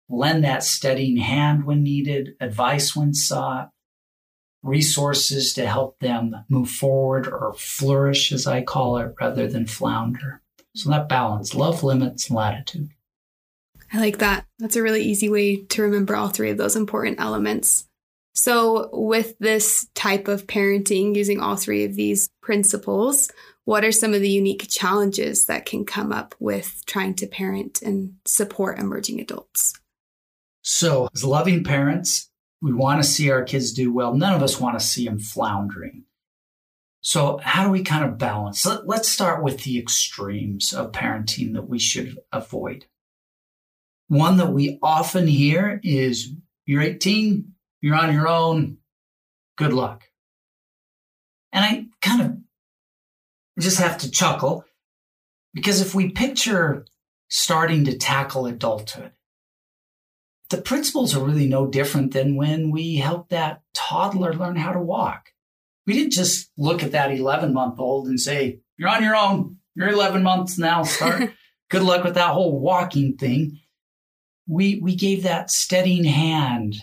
lend 0.09 0.43
that 0.43 0.61
steadying 0.61 1.17
hand 1.17 1.63
when 1.63 1.81
needed, 1.81 2.35
advice 2.41 2.93
when 2.93 3.13
sought, 3.13 3.71
resources 4.61 5.53
to 5.53 5.65
help 5.65 5.97
them 5.99 6.35
move 6.49 6.69
forward 6.69 7.25
or 7.25 7.53
flourish, 7.57 8.33
as 8.33 8.45
I 8.45 8.63
call 8.63 8.97
it, 8.97 9.15
rather 9.19 9.47
than 9.47 9.65
flounder. 9.65 10.41
So 10.75 10.89
that 10.89 11.07
balance, 11.07 11.55
love 11.55 11.83
limits 11.83 12.29
latitude. 12.29 12.89
I 13.93 13.99
like 13.99 14.17
that. 14.17 14.45
That's 14.59 14.75
a 14.75 14.83
really 14.83 15.03
easy 15.03 15.29
way 15.29 15.63
to 15.63 15.81
remember 15.81 16.15
all 16.15 16.27
three 16.27 16.49
of 16.49 16.57
those 16.57 16.75
important 16.75 17.21
elements. 17.21 17.87
So, 18.37 18.91
with 18.93 19.35
this 19.39 19.87
type 19.95 20.27
of 20.27 20.45
parenting, 20.45 21.15
using 21.15 21.39
all 21.39 21.55
three 21.55 21.83
of 21.85 21.95
these 21.95 22.29
principles, 22.39 23.31
what 23.65 23.83
are 23.83 23.91
some 23.91 24.13
of 24.13 24.21
the 24.21 24.29
unique 24.29 24.67
challenges 24.69 25.47
that 25.47 25.65
can 25.65 25.85
come 25.85 26.11
up 26.11 26.35
with 26.39 26.83
trying 26.85 27.15
to 27.15 27.25
parent 27.25 27.81
and 27.81 28.13
support 28.25 28.77
emerging 28.77 29.19
adults? 29.19 29.73
So, 30.61 31.09
as 31.15 31.23
loving 31.23 31.63
parents, 31.63 32.29
we 32.61 32.73
want 32.73 33.01
to 33.01 33.09
see 33.09 33.31
our 33.31 33.43
kids 33.43 33.73
do 33.73 33.91
well. 33.91 34.13
None 34.13 34.35
of 34.35 34.43
us 34.43 34.59
want 34.59 34.79
to 34.79 34.85
see 34.85 35.05
them 35.05 35.17
floundering. 35.17 36.03
So, 37.01 37.39
how 37.41 37.63
do 37.63 37.71
we 37.71 37.81
kind 37.81 38.05
of 38.05 38.19
balance? 38.19 38.63
Let's 38.67 39.09
start 39.09 39.43
with 39.43 39.63
the 39.63 39.79
extremes 39.79 40.73
of 40.73 40.91
parenting 40.91 41.53
that 41.53 41.67
we 41.67 41.79
should 41.79 42.19
avoid. 42.31 42.85
One 44.09 44.37
that 44.37 44.53
we 44.53 44.77
often 44.83 45.25
hear 45.25 45.81
is 45.83 46.35
you're 46.67 46.83
18, 46.83 47.55
you're 47.81 47.95
on 47.95 48.13
your 48.13 48.27
own, 48.27 48.77
good 49.57 49.73
luck. 49.73 50.03
And 51.51 51.63
I 51.63 51.85
kind 52.01 52.21
of 52.21 52.37
just 53.59 53.79
have 53.79 53.97
to 53.99 54.11
chuckle 54.11 54.65
because 55.53 55.81
if 55.81 55.95
we 55.95 56.09
picture 56.09 56.85
starting 57.29 57.85
to 57.85 57.97
tackle 57.97 58.45
adulthood, 58.45 59.11
the 60.49 60.61
principles 60.61 61.15
are 61.15 61.23
really 61.23 61.47
no 61.47 61.67
different 61.67 62.13
than 62.13 62.35
when 62.35 62.71
we 62.71 62.97
helped 62.97 63.29
that 63.29 63.61
toddler 63.73 64.33
learn 64.33 64.55
how 64.55 64.71
to 64.71 64.79
walk. 64.79 65.31
We 65.85 65.93
didn't 65.93 66.13
just 66.13 66.51
look 66.57 66.83
at 66.83 66.91
that 66.91 67.11
11 67.11 67.53
month 67.53 67.79
old 67.79 68.07
and 68.07 68.19
say, 68.19 68.61
You're 68.77 68.89
on 68.89 69.03
your 69.03 69.15
own. 69.15 69.57
You're 69.75 69.89
11 69.89 70.23
months 70.23 70.57
now. 70.57 70.83
Start. 70.83 71.33
Good 71.69 71.83
luck 71.83 72.03
with 72.03 72.15
that 72.15 72.33
whole 72.33 72.59
walking 72.59 73.17
thing 73.17 73.59
we 74.47 74.79
we 74.81 74.95
gave 74.95 75.23
that 75.23 75.51
steadying 75.51 76.05
hand, 76.05 76.77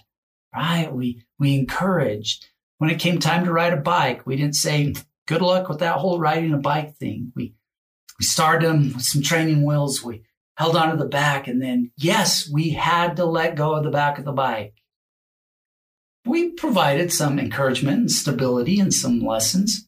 right? 0.54 0.92
We 0.92 1.24
we 1.38 1.54
encouraged. 1.54 2.46
When 2.78 2.90
it 2.90 2.98
came 2.98 3.18
time 3.18 3.44
to 3.44 3.52
ride 3.52 3.72
a 3.72 3.78
bike, 3.78 4.26
we 4.26 4.36
didn't 4.36 4.56
say, 4.56 4.94
good 5.26 5.42
luck 5.42 5.68
with 5.68 5.78
that 5.78 5.96
whole 5.96 6.18
riding 6.18 6.52
a 6.52 6.58
bike 6.58 6.96
thing. 6.96 7.32
We 7.34 7.54
we 8.18 8.24
started 8.24 8.68
them 8.68 8.92
with 8.94 9.02
some 9.02 9.22
training 9.22 9.64
wheels. 9.64 10.02
We 10.02 10.22
held 10.56 10.76
onto 10.76 10.96
the 10.96 11.06
back, 11.08 11.48
and 11.48 11.60
then 11.60 11.90
yes, 11.96 12.48
we 12.48 12.70
had 12.70 13.16
to 13.16 13.24
let 13.24 13.56
go 13.56 13.74
of 13.74 13.84
the 13.84 13.90
back 13.90 14.18
of 14.18 14.24
the 14.24 14.32
bike. 14.32 14.74
We 16.26 16.50
provided 16.50 17.12
some 17.12 17.38
encouragement 17.38 17.98
and 17.98 18.10
stability 18.10 18.80
and 18.80 18.92
some 18.94 19.20
lessons 19.20 19.86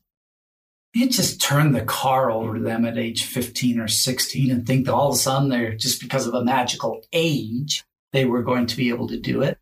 you 0.96 1.10
just 1.10 1.42
turn 1.42 1.72
the 1.72 1.82
car 1.82 2.30
over 2.30 2.54
to 2.54 2.60
them 2.60 2.86
at 2.86 2.96
age 2.96 3.24
15 3.24 3.80
or 3.80 3.86
16 3.86 4.50
and 4.50 4.66
think 4.66 4.86
that 4.86 4.94
all 4.94 5.10
of 5.10 5.14
a 5.14 5.18
sudden 5.18 5.50
they're 5.50 5.74
just 5.74 6.00
because 6.00 6.26
of 6.26 6.32
a 6.32 6.42
magical 6.42 7.02
age, 7.12 7.84
they 8.14 8.24
were 8.24 8.42
going 8.42 8.66
to 8.66 8.76
be 8.78 8.88
able 8.88 9.06
to 9.08 9.20
do 9.20 9.42
it. 9.42 9.58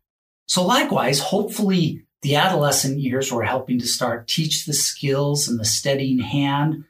So 0.47 0.65
likewise, 0.65 1.19
hopefully 1.19 2.05
the 2.21 2.35
adolescent 2.35 2.99
years 2.99 3.31
were 3.31 3.43
helping 3.43 3.79
to 3.79 3.87
start 3.87 4.27
teach 4.27 4.65
the 4.65 4.73
skills 4.73 5.47
and 5.47 5.59
the 5.59 5.65
steadying 5.65 6.19
hand, 6.19 6.85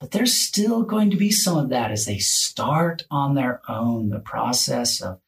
but 0.00 0.10
there's 0.10 0.34
still 0.34 0.82
going 0.82 1.10
to 1.10 1.16
be 1.16 1.30
some 1.30 1.58
of 1.58 1.68
that 1.68 1.90
as 1.90 2.06
they 2.06 2.18
start 2.18 3.04
on 3.10 3.34
their 3.34 3.60
own, 3.68 4.08
the 4.08 4.20
process 4.20 5.00
of 5.00 5.20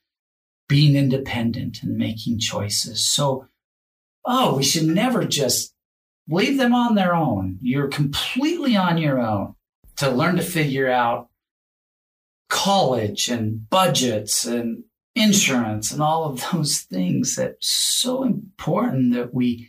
being 0.69 0.97
independent 0.97 1.83
and 1.83 1.97
making 1.97 2.39
choices. 2.39 3.05
So, 3.05 3.47
oh, 4.25 4.57
we 4.57 4.65
should 4.65 4.87
never 4.87 5.25
just 5.25 5.75
leave 6.29 6.57
them 6.57 6.75
on 6.75 6.95
their 6.95 7.15
own. 7.15 7.59
You're 7.61 7.89
completely 7.89 8.77
on 8.77 8.97
your 8.97 9.21
own 9.21 9.55
to 9.97 10.11
learn 10.11 10.37
to 10.37 10.43
figure 10.43 10.91
out 10.91 11.29
college 12.49 13.29
and 13.29 13.69
budgets 13.69 14.45
and 14.45 14.85
insurance 15.15 15.93
and 15.93 16.03
all 16.03 16.25
of 16.25 16.45
those 16.53 16.81
things 16.81 17.37
that's 17.37 17.69
so 17.69 18.23
important 18.23 19.15
that 19.15 19.35
we 19.35 19.69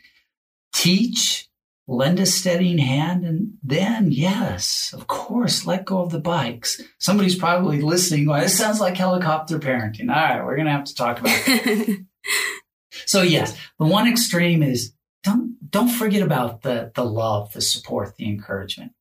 teach, 0.73 1.47
lend 1.87 2.19
a 2.19 2.25
steadying 2.25 2.77
hand, 2.77 3.25
and 3.25 3.53
then, 3.61 4.11
yes, 4.11 4.93
of 4.95 5.07
course, 5.07 5.65
let 5.65 5.85
go 5.85 6.01
of 6.01 6.11
the 6.11 6.19
bikes. 6.19 6.81
Somebody's 6.99 7.35
probably 7.35 7.81
listening 7.81 8.25
going, 8.25 8.41
this 8.41 8.57
sounds 8.57 8.79
like 8.79 8.97
helicopter 8.97 9.59
parenting. 9.59 10.09
All 10.09 10.15
right, 10.15 10.43
we're 10.43 10.55
going 10.55 10.65
to 10.65 10.71
have 10.71 10.85
to 10.85 10.95
talk 10.95 11.19
about 11.19 11.41
it. 11.45 12.05
so, 13.05 13.21
yes, 13.21 13.57
the 13.79 13.85
one 13.85 14.07
extreme 14.07 14.63
is 14.63 14.93
don't 15.23 15.55
don't 15.69 15.89
forget 15.89 16.21
about 16.21 16.61
the 16.61 16.91
the 16.95 17.05
love, 17.05 17.53
the 17.53 17.61
support, 17.61 18.15
the 18.17 18.27
encouragement. 18.27 18.91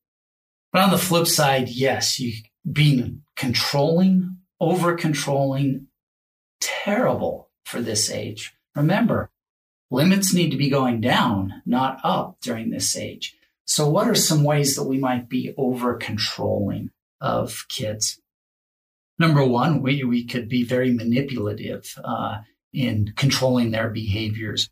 But 0.71 0.83
on 0.83 0.91
the 0.91 0.97
flip 0.97 1.27
side, 1.27 1.69
yes, 1.69 2.19
you 2.19 2.33
being 2.69 3.21
controlling, 3.35 4.37
over 4.59 4.95
controlling, 4.95 5.87
terrible 6.83 7.49
for 7.65 7.81
this 7.81 8.09
age. 8.09 8.53
Remember, 8.75 9.29
limits 9.91 10.33
need 10.33 10.51
to 10.51 10.57
be 10.57 10.69
going 10.69 11.01
down, 11.01 11.61
not 11.65 11.99
up 12.03 12.37
during 12.41 12.69
this 12.69 12.95
age. 12.95 13.35
So, 13.65 13.87
what 13.87 14.07
are 14.07 14.15
some 14.15 14.43
ways 14.43 14.75
that 14.75 14.83
we 14.83 14.97
might 14.97 15.29
be 15.29 15.53
over 15.57 15.95
controlling 15.95 16.91
of 17.21 17.65
kids? 17.69 18.19
Number 19.19 19.45
one, 19.45 19.81
we, 19.81 20.03
we 20.03 20.25
could 20.25 20.49
be 20.49 20.63
very 20.63 20.91
manipulative 20.91 21.95
uh, 22.03 22.39
in 22.73 23.13
controlling 23.15 23.71
their 23.71 23.89
behaviors. 23.89 24.69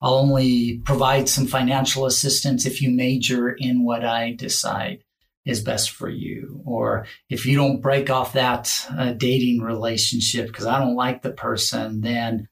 I'll 0.00 0.14
only 0.14 0.78
provide 0.78 1.28
some 1.28 1.46
financial 1.46 2.06
assistance 2.06 2.66
if 2.66 2.82
you 2.82 2.90
major 2.90 3.50
in 3.50 3.84
what 3.84 4.04
I 4.04 4.32
decide 4.32 5.04
is 5.44 5.62
best 5.62 5.90
for 5.90 6.08
you. 6.08 6.62
Or 6.64 7.06
if 7.28 7.46
you 7.46 7.56
don't 7.56 7.80
break 7.80 8.10
off 8.10 8.32
that 8.32 8.86
uh, 8.96 9.12
dating 9.12 9.60
relationship 9.60 10.46
because 10.46 10.66
I 10.66 10.78
don't 10.78 10.94
like 10.94 11.22
the 11.22 11.32
person, 11.32 12.00
then 12.00 12.48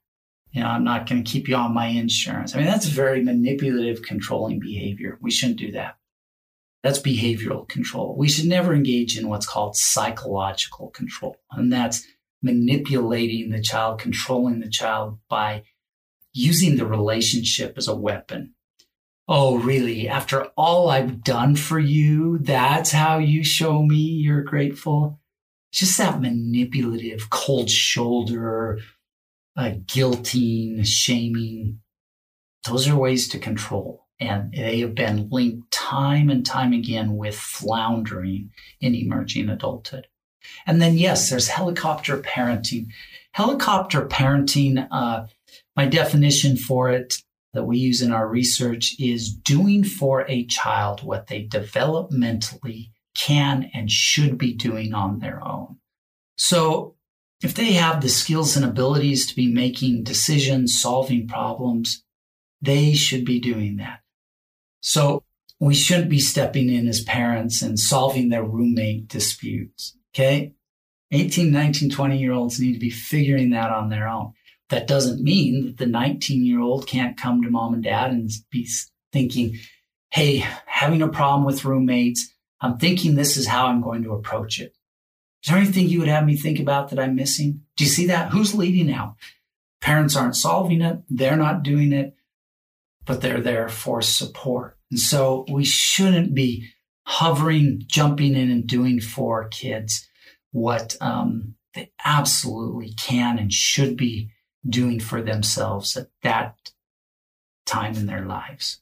you 0.52 0.60
know, 0.60 0.68
I'm 0.68 0.84
not 0.84 1.08
going 1.08 1.24
to 1.24 1.30
keep 1.30 1.48
you 1.48 1.56
on 1.56 1.72
my 1.72 1.86
insurance. 1.86 2.54
I 2.54 2.58
mean, 2.58 2.66
that's 2.66 2.86
very 2.86 3.24
manipulative, 3.24 4.02
controlling 4.02 4.60
behavior. 4.60 5.18
We 5.22 5.30
shouldn't 5.30 5.58
do 5.58 5.72
that. 5.72 5.96
That's 6.82 6.98
behavioral 6.98 7.66
control. 7.66 8.16
We 8.18 8.28
should 8.28 8.46
never 8.46 8.74
engage 8.74 9.16
in 9.16 9.28
what's 9.28 9.46
called 9.46 9.76
psychological 9.76 10.90
control. 10.90 11.36
And 11.52 11.72
that's 11.72 12.06
manipulating 12.42 13.50
the 13.50 13.62
child, 13.62 14.00
controlling 14.00 14.60
the 14.60 14.68
child 14.68 15.18
by 15.30 15.62
using 16.34 16.76
the 16.76 16.86
relationship 16.86 17.74
as 17.78 17.88
a 17.88 17.96
weapon. 17.96 18.54
Oh, 19.34 19.56
really? 19.56 20.10
After 20.10 20.48
all 20.58 20.90
I've 20.90 21.24
done 21.24 21.56
for 21.56 21.78
you, 21.78 22.36
that's 22.42 22.92
how 22.92 23.16
you 23.16 23.42
show 23.42 23.82
me 23.82 23.96
you're 23.96 24.42
grateful? 24.42 25.20
Just 25.72 25.96
that 25.96 26.20
manipulative, 26.20 27.30
cold 27.30 27.70
shoulder, 27.70 28.80
uh, 29.56 29.70
guilting, 29.86 30.84
shaming. 30.84 31.80
Those 32.68 32.86
are 32.88 32.94
ways 32.94 33.26
to 33.30 33.38
control. 33.38 34.06
And 34.20 34.52
they 34.52 34.80
have 34.80 34.94
been 34.94 35.30
linked 35.30 35.70
time 35.70 36.28
and 36.28 36.44
time 36.44 36.74
again 36.74 37.16
with 37.16 37.34
floundering 37.34 38.50
in 38.82 38.94
emerging 38.94 39.48
adulthood. 39.48 40.08
And 40.66 40.82
then, 40.82 40.98
yes, 40.98 41.30
there's 41.30 41.48
helicopter 41.48 42.18
parenting. 42.18 42.88
Helicopter 43.32 44.06
parenting, 44.08 44.86
uh, 44.90 45.24
my 45.74 45.86
definition 45.86 46.58
for 46.58 46.90
it 46.90 47.22
that 47.52 47.64
we 47.64 47.78
use 47.78 48.00
in 48.00 48.12
our 48.12 48.28
research 48.28 48.94
is 48.98 49.32
doing 49.32 49.84
for 49.84 50.24
a 50.28 50.46
child 50.46 51.02
what 51.02 51.26
they 51.26 51.46
developmentally 51.46 52.90
can 53.14 53.70
and 53.74 53.90
should 53.90 54.38
be 54.38 54.54
doing 54.54 54.94
on 54.94 55.18
their 55.18 55.42
own. 55.46 55.76
So 56.36 56.96
if 57.42 57.54
they 57.54 57.72
have 57.72 58.00
the 58.00 58.08
skills 58.08 58.56
and 58.56 58.64
abilities 58.64 59.26
to 59.26 59.36
be 59.36 59.52
making 59.52 60.04
decisions, 60.04 60.80
solving 60.80 61.28
problems, 61.28 62.04
they 62.60 62.94
should 62.94 63.24
be 63.24 63.40
doing 63.40 63.76
that. 63.76 64.00
So 64.80 65.24
we 65.60 65.74
shouldn't 65.74 66.10
be 66.10 66.18
stepping 66.18 66.68
in 66.68 66.88
as 66.88 67.02
parents 67.02 67.62
and 67.62 67.78
solving 67.78 68.28
their 68.28 68.44
roommate 68.44 69.08
disputes. 69.08 69.96
Okay. 70.14 70.54
18, 71.12 71.50
19, 71.52 71.90
20 71.90 72.18
year 72.18 72.32
olds 72.32 72.58
need 72.58 72.72
to 72.72 72.78
be 72.78 72.90
figuring 72.90 73.50
that 73.50 73.70
on 73.70 73.90
their 73.90 74.08
own. 74.08 74.32
That 74.72 74.86
doesn't 74.86 75.22
mean 75.22 75.66
that 75.66 75.76
the 75.76 75.84
19 75.84 76.46
year 76.46 76.58
old 76.58 76.86
can't 76.86 77.14
come 77.14 77.42
to 77.42 77.50
mom 77.50 77.74
and 77.74 77.84
dad 77.84 78.10
and 78.10 78.30
be 78.50 78.66
thinking, 79.12 79.58
Hey, 80.08 80.46
having 80.64 81.02
a 81.02 81.08
problem 81.08 81.44
with 81.44 81.66
roommates. 81.66 82.32
I'm 82.58 82.78
thinking 82.78 83.14
this 83.14 83.36
is 83.36 83.46
how 83.46 83.66
I'm 83.66 83.82
going 83.82 84.02
to 84.04 84.14
approach 84.14 84.58
it. 84.58 84.74
Is 85.44 85.50
there 85.50 85.58
anything 85.58 85.90
you 85.90 85.98
would 85.98 86.08
have 86.08 86.24
me 86.24 86.38
think 86.38 86.58
about 86.58 86.88
that 86.88 86.98
I'm 86.98 87.14
missing? 87.14 87.60
Do 87.76 87.84
you 87.84 87.90
see 87.90 88.06
that? 88.06 88.30
Who's 88.30 88.54
leading 88.54 88.86
now? 88.86 89.16
Parents 89.82 90.16
aren't 90.16 90.36
solving 90.36 90.80
it. 90.80 91.02
They're 91.10 91.36
not 91.36 91.62
doing 91.62 91.92
it, 91.92 92.16
but 93.04 93.20
they're 93.20 93.42
there 93.42 93.68
for 93.68 94.00
support. 94.00 94.78
And 94.90 94.98
so 94.98 95.44
we 95.50 95.66
shouldn't 95.66 96.34
be 96.34 96.70
hovering, 97.04 97.82
jumping 97.88 98.36
in 98.36 98.50
and 98.50 98.66
doing 98.66 99.00
for 99.00 99.48
kids 99.48 100.08
what 100.50 100.96
um, 101.02 101.56
they 101.74 101.92
absolutely 102.02 102.94
can 102.94 103.38
and 103.38 103.52
should 103.52 103.98
be 103.98 104.30
doing 104.68 105.00
for 105.00 105.22
themselves 105.22 105.96
at 105.96 106.08
that 106.22 106.72
time 107.66 107.94
in 107.96 108.06
their 108.06 108.24
lives. 108.24 108.80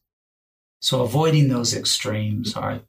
So 0.80 1.02
avoiding 1.02 1.49
those 1.49 1.75
extremes 1.75 2.56
are 2.56 2.80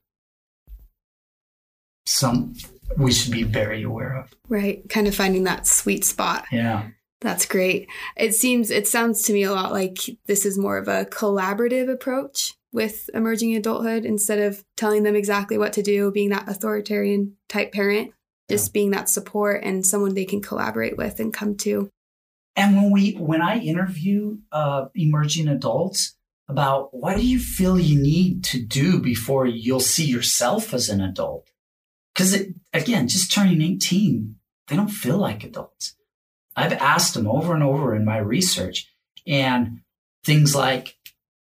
some 2.05 2.55
we 2.97 3.11
should 3.11 3.31
be 3.31 3.43
very 3.43 3.83
aware 3.83 4.17
of. 4.17 4.33
Right. 4.49 4.87
Kind 4.89 5.07
of 5.07 5.15
finding 5.15 5.43
that 5.45 5.67
sweet 5.67 6.03
spot. 6.03 6.45
Yeah. 6.51 6.87
That's 7.21 7.45
great. 7.45 7.87
It 8.17 8.33
seems, 8.33 8.71
it 8.71 8.87
sounds 8.87 9.21
to 9.23 9.33
me 9.33 9.43
a 9.43 9.51
lot 9.51 9.71
like 9.71 9.99
this 10.25 10.45
is 10.45 10.57
more 10.57 10.77
of 10.77 10.87
a 10.87 11.05
collaborative 11.05 11.89
approach 11.89 12.55
with 12.73 13.09
emerging 13.13 13.55
adulthood 13.55 14.05
instead 14.05 14.39
of 14.39 14.63
telling 14.75 15.03
them 15.03 15.15
exactly 15.15 15.57
what 15.57 15.73
to 15.73 15.83
do, 15.83 16.11
being 16.11 16.29
that 16.29 16.49
authoritarian 16.49 17.35
type 17.47 17.71
parent, 17.71 18.13
just 18.49 18.69
yeah. 18.69 18.73
being 18.73 18.91
that 18.91 19.09
support 19.09 19.63
and 19.63 19.85
someone 19.85 20.15
they 20.15 20.25
can 20.25 20.41
collaborate 20.41 20.97
with 20.97 21.19
and 21.19 21.33
come 21.33 21.55
to. 21.57 21.89
And 22.55 22.75
when 22.75 22.91
we, 22.91 23.13
when 23.13 23.41
I 23.41 23.59
interview 23.59 24.37
uh, 24.51 24.85
emerging 24.93 25.47
adults 25.47 26.15
about 26.49 26.93
what 26.93 27.15
do 27.15 27.25
you 27.25 27.39
feel 27.39 27.79
you 27.79 28.01
need 28.01 28.43
to 28.45 28.61
do 28.61 28.99
before 28.99 29.45
you'll 29.45 29.79
see 29.79 30.05
yourself 30.05 30.73
as 30.73 30.89
an 30.89 31.01
adult? 31.01 31.49
Because 32.13 32.37
again, 32.73 33.07
just 33.07 33.31
turning 33.31 33.61
18, 33.61 34.35
they 34.67 34.75
don't 34.75 34.89
feel 34.89 35.17
like 35.17 35.43
adults. 35.43 35.95
I've 36.55 36.73
asked 36.73 37.13
them 37.13 37.27
over 37.27 37.53
and 37.53 37.63
over 37.63 37.95
in 37.95 38.03
my 38.03 38.17
research, 38.17 38.91
and 39.25 39.79
things 40.25 40.53
like 40.53 40.97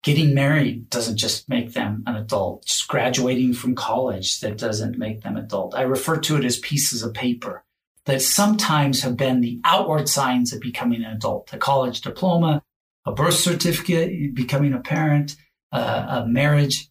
getting 0.03 0.35
married 0.35 0.91
doesn't 0.91 1.17
just 1.17 1.49
make 1.49 1.73
them 1.73 2.03
an 2.07 2.17
adult. 2.17 2.67
Just 2.67 2.89
graduating 2.89 3.55
from 3.55 3.75
college 3.75 4.41
that 4.41 4.59
doesn't 4.59 4.99
make 4.99 5.23
them 5.23 5.37
adult. 5.37 5.75
I 5.75 5.83
refer 5.83 6.19
to 6.19 6.37
it 6.37 6.45
as 6.45 6.59
pieces 6.59 7.03
of 7.03 7.15
paper 7.15 7.65
that 8.09 8.23
sometimes 8.23 9.03
have 9.03 9.19
been 9.19 9.43
the 9.43 9.61
outward 9.65 10.09
signs 10.09 10.55
of 10.55 10.63
becoming 10.63 11.05
an 11.05 11.13
adult. 11.13 11.53
A 11.53 11.59
college 11.59 12.01
diploma, 12.01 12.63
a 13.05 13.13
birth 13.13 13.35
certificate, 13.35 14.35
becoming 14.35 14.73
a 14.73 14.81
parent, 14.81 15.37
uh, 15.73 16.23
a 16.23 16.27
marriage 16.27 16.89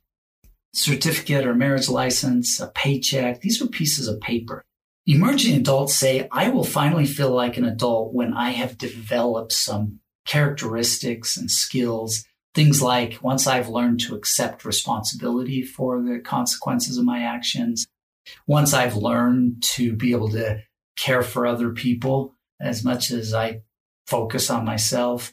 certificate 0.76 1.48
or 1.48 1.56
marriage 1.56 1.90
license, 1.90 2.60
a 2.60 2.68
paycheck. 2.68 3.42
These 3.42 3.60
are 3.64 3.68
pieces 3.68 4.08
of 4.08 4.22
paper. 4.22 4.64
Emerging 5.08 5.56
adults 5.56 5.96
say, 5.96 6.28
I 6.32 6.50
will 6.50 6.64
finally 6.64 7.08
feel 7.08 7.32
like 7.32 7.58
an 7.58 7.66
adult 7.66 8.14
when 8.14 8.34
I 8.34 8.52
have 8.52 8.78
developed 8.78 9.54
some 9.54 10.00
characteristics 10.28 11.36
and 11.36 11.50
skills. 11.50 12.26
Things 12.54 12.80
like 12.80 13.18
once 13.24 13.48
I've 13.48 13.70
learned 13.70 14.02
to 14.02 14.14
accept 14.14 14.66
responsibility 14.66 15.64
for 15.64 16.00
the 16.00 16.20
consequences 16.20 17.00
of 17.00 17.06
my 17.06 17.24
actions, 17.24 17.88
once 18.46 18.72
I've 18.72 18.96
learned 18.96 19.64
to 19.64 19.94
be 19.94 20.12
able 20.12 20.30
to 20.30 20.62
care 20.98 21.24
for 21.24 21.46
other 21.46 21.72
people 21.72 22.36
as 22.60 22.84
much 22.84 23.12
as 23.12 23.34
I 23.34 23.62
focus 24.06 24.50
on 24.50 24.66
myself. 24.66 25.32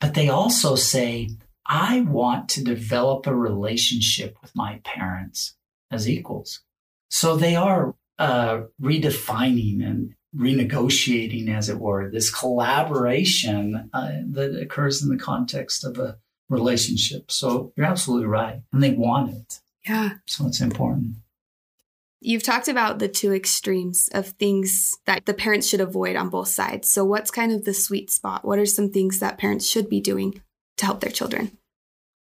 But 0.00 0.14
they 0.14 0.28
also 0.28 0.76
say, 0.76 1.30
I 1.66 2.02
want 2.02 2.48
to 2.50 2.64
develop 2.64 3.26
a 3.26 3.34
relationship 3.34 4.36
with 4.40 4.54
my 4.54 4.80
parents 4.84 5.56
as 5.90 6.08
equals. 6.08 6.62
So 7.08 7.36
they 7.36 7.56
are 7.56 7.94
uh, 8.18 8.62
redefining 8.80 9.84
and 9.84 10.14
renegotiating, 10.36 11.48
as 11.48 11.68
it 11.68 11.78
were, 11.78 12.10
this 12.10 12.30
collaboration 12.32 13.90
uh, 13.92 14.12
that 14.30 14.56
occurs 14.60 15.02
in 15.02 15.08
the 15.08 15.16
context 15.16 15.84
of 15.84 15.98
a 15.98 16.18
relationship. 16.48 17.30
So 17.30 17.72
you're 17.76 17.86
absolutely 17.86 18.26
right. 18.26 18.62
And 18.72 18.82
they 18.82 18.90
want 18.90 19.34
it. 19.34 19.60
Yeah. 19.86 20.10
So 20.26 20.46
it's 20.46 20.60
important. 20.60 21.16
You've 22.22 22.42
talked 22.42 22.68
about 22.68 22.98
the 22.98 23.08
two 23.08 23.32
extremes 23.32 24.08
of 24.12 24.28
things 24.28 24.98
that 25.06 25.24
the 25.24 25.34
parents 25.34 25.66
should 25.66 25.80
avoid 25.80 26.16
on 26.16 26.28
both 26.28 26.48
sides. 26.48 26.90
So, 26.90 27.04
what's 27.04 27.30
kind 27.30 27.50
of 27.50 27.64
the 27.64 27.72
sweet 27.72 28.10
spot? 28.10 28.44
What 28.44 28.58
are 28.58 28.66
some 28.66 28.90
things 28.90 29.20
that 29.20 29.38
parents 29.38 29.66
should 29.66 29.88
be 29.88 30.00
doing 30.00 30.42
to 30.76 30.84
help 30.84 31.00
their 31.00 31.10
children? 31.10 31.56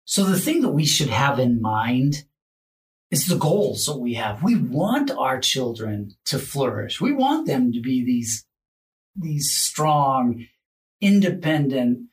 So 0.09 0.25
the 0.25 0.41
thing 0.41 0.63
that 0.63 0.71
we 0.71 0.87
should 0.87 1.11
have 1.11 1.39
in 1.39 1.61
mind 1.61 2.25
is 3.11 3.27
the 3.27 3.37
goals 3.37 3.85
that 3.85 3.99
we 3.99 4.15
have. 4.15 4.43
We 4.43 4.57
want 4.57 5.11
our 5.11 5.39
children 5.39 6.13
to 6.25 6.39
flourish. 6.39 6.99
We 6.99 7.13
want 7.13 7.47
them 7.47 7.73
to 7.73 7.81
be 7.83 8.03
these, 8.03 8.47
these 9.15 9.51
strong, 9.51 10.47
independent, 11.03 12.08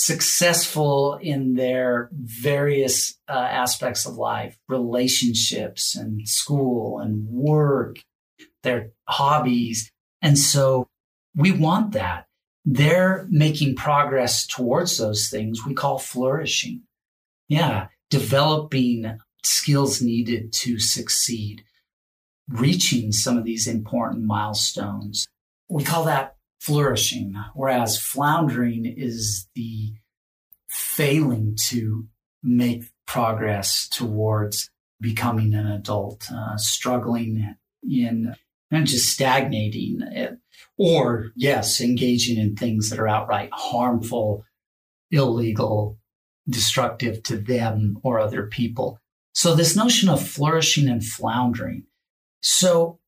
successful 0.00 1.18
in 1.20 1.54
their 1.54 2.08
various 2.12 3.18
uh, 3.28 3.32
aspects 3.32 4.06
of 4.06 4.14
life, 4.14 4.56
relationships 4.68 5.96
and 5.96 6.28
school 6.28 6.98
and 7.00 7.26
work, 7.28 7.98
their 8.62 8.90
hobbies. 9.08 9.90
And 10.22 10.38
so 10.38 10.86
we 11.36 11.52
want 11.52 11.92
that. 11.92 12.26
They're 12.64 13.26
making 13.30 13.76
progress 13.76 14.46
towards 14.46 14.98
those 14.98 15.28
things 15.28 15.64
we 15.66 15.74
call 15.74 15.98
flourishing 15.98 16.82
yeah, 17.48 17.88
developing 18.10 19.18
skills 19.42 20.02
needed 20.02 20.52
to 20.52 20.78
succeed, 20.78 21.64
reaching 22.48 23.10
some 23.10 23.38
of 23.38 23.44
these 23.44 23.66
important 23.66 24.24
milestones. 24.24 25.26
We 25.68 25.82
call 25.82 26.04
that 26.04 26.36
flourishing, 26.58 27.34
whereas 27.54 27.98
floundering 27.98 28.84
is 28.84 29.48
the 29.54 29.94
failing 30.68 31.56
to 31.68 32.06
make 32.42 32.84
progress 33.06 33.88
towards 33.88 34.70
becoming 35.00 35.54
an 35.54 35.66
adult, 35.66 36.30
uh, 36.30 36.56
struggling 36.56 37.56
in 37.82 38.34
and 38.70 38.86
just 38.86 39.08
stagnating, 39.08 40.00
eh, 40.14 40.32
or 40.76 41.32
yes, 41.34 41.80
engaging 41.80 42.38
in 42.38 42.54
things 42.54 42.90
that 42.90 42.98
are 42.98 43.08
outright 43.08 43.48
harmful, 43.52 44.44
illegal, 45.10 45.98
destructive 46.48 47.22
to 47.22 47.36
them 47.38 47.98
or 48.02 48.18
other 48.18 48.46
people. 48.46 49.00
So, 49.32 49.54
this 49.54 49.76
notion 49.76 50.08
of 50.08 50.26
flourishing 50.26 50.88
and 50.88 51.04
floundering. 51.04 51.84
So, 52.42 52.98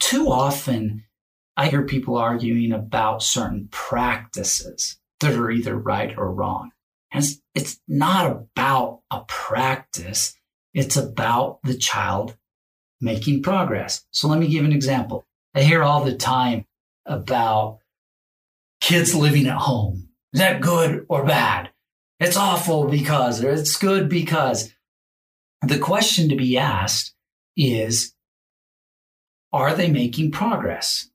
too 0.00 0.30
often 0.30 1.04
I 1.56 1.68
hear 1.68 1.82
people 1.82 2.16
arguing 2.16 2.72
about 2.72 3.22
certain 3.22 3.68
practices 3.70 4.98
that 5.20 5.34
are 5.34 5.50
either 5.50 5.76
right 5.76 6.16
or 6.16 6.32
wrong. 6.32 6.72
And 7.12 7.24
it's, 7.54 7.80
not 7.86 8.26
about 8.26 9.02
a 9.10 9.20
practice, 9.28 10.34
it's 10.72 10.96
about 10.96 11.60
the 11.62 11.76
child 11.76 12.36
making 13.00 13.42
progress. 13.42 14.04
So, 14.10 14.26
let 14.26 14.40
me 14.40 14.48
give 14.48 14.64
an 14.64 14.72
example. 14.72 15.24
I 15.54 15.62
hear 15.62 15.82
all 15.82 16.02
the 16.02 16.16
time 16.16 16.66
about 17.06 17.78
kids 18.80 19.14
living 19.14 19.46
at 19.46 19.56
home 19.56 20.08
Is 20.32 20.40
that 20.40 20.60
good 20.60 21.06
or 21.08 21.24
bad? 21.24 21.70
It's 22.18 22.36
awful 22.36 22.88
because, 22.88 23.44
or 23.44 23.50
it's 23.50 23.76
good 23.76 24.08
because. 24.08 24.72
The 25.62 25.78
question 25.78 26.28
to 26.28 26.36
be 26.36 26.58
asked 26.58 27.14
is 27.56 28.14
Are 29.52 29.74
they 29.74 29.88
making 29.88 30.32
progress? 30.32 31.10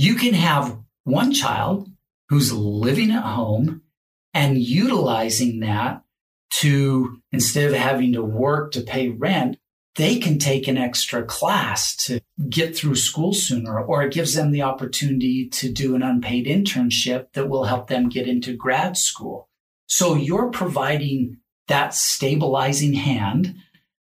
You 0.00 0.14
can 0.14 0.32
have 0.32 0.78
one 1.02 1.32
child 1.32 1.90
who's 2.28 2.52
living 2.52 3.10
at 3.10 3.24
home 3.24 3.82
and 4.32 4.56
utilizing 4.56 5.58
that 5.58 6.04
to, 6.50 7.20
instead 7.32 7.72
of 7.72 7.76
having 7.76 8.12
to 8.12 8.22
work 8.22 8.70
to 8.72 8.80
pay 8.80 9.08
rent, 9.08 9.58
they 9.96 10.20
can 10.20 10.38
take 10.38 10.68
an 10.68 10.78
extra 10.78 11.24
class 11.24 11.96
to 11.96 12.20
get 12.48 12.76
through 12.76 12.94
school 12.94 13.32
sooner, 13.32 13.80
or 13.80 14.04
it 14.04 14.12
gives 14.12 14.34
them 14.34 14.52
the 14.52 14.62
opportunity 14.62 15.48
to 15.48 15.72
do 15.72 15.96
an 15.96 16.04
unpaid 16.04 16.46
internship 16.46 17.32
that 17.32 17.48
will 17.48 17.64
help 17.64 17.88
them 17.88 18.08
get 18.08 18.28
into 18.28 18.56
grad 18.56 18.96
school. 18.96 19.48
So 19.88 20.14
you're 20.14 20.52
providing 20.52 21.38
that 21.66 21.92
stabilizing 21.92 22.92
hand, 22.92 23.56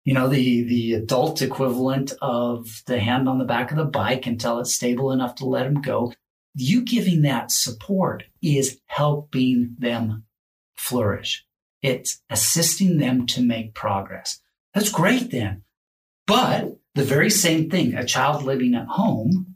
you 0.03 0.13
know, 0.13 0.27
the, 0.27 0.63
the 0.63 0.93
adult 0.93 1.41
equivalent 1.41 2.13
of 2.21 2.83
the 2.87 2.99
hand 2.99 3.29
on 3.29 3.37
the 3.37 3.45
back 3.45 3.71
of 3.71 3.77
the 3.77 3.85
bike 3.85 4.27
until 4.27 4.59
it's 4.59 4.75
stable 4.75 5.11
enough 5.11 5.35
to 5.35 5.45
let 5.45 5.63
them 5.63 5.81
go. 5.81 6.13
You 6.55 6.81
giving 6.81 7.21
that 7.21 7.51
support 7.51 8.23
is 8.41 8.79
helping 8.85 9.75
them 9.79 10.25
flourish. 10.75 11.45
It's 11.81 12.21
assisting 12.29 12.97
them 12.97 13.25
to 13.27 13.41
make 13.41 13.73
progress. 13.73 14.39
That's 14.73 14.89
great 14.89 15.31
then. 15.31 15.63
But 16.27 16.77
the 16.95 17.03
very 17.03 17.29
same 17.29 17.69
thing, 17.69 17.95
a 17.95 18.05
child 18.05 18.43
living 18.43 18.75
at 18.75 18.87
home, 18.87 19.55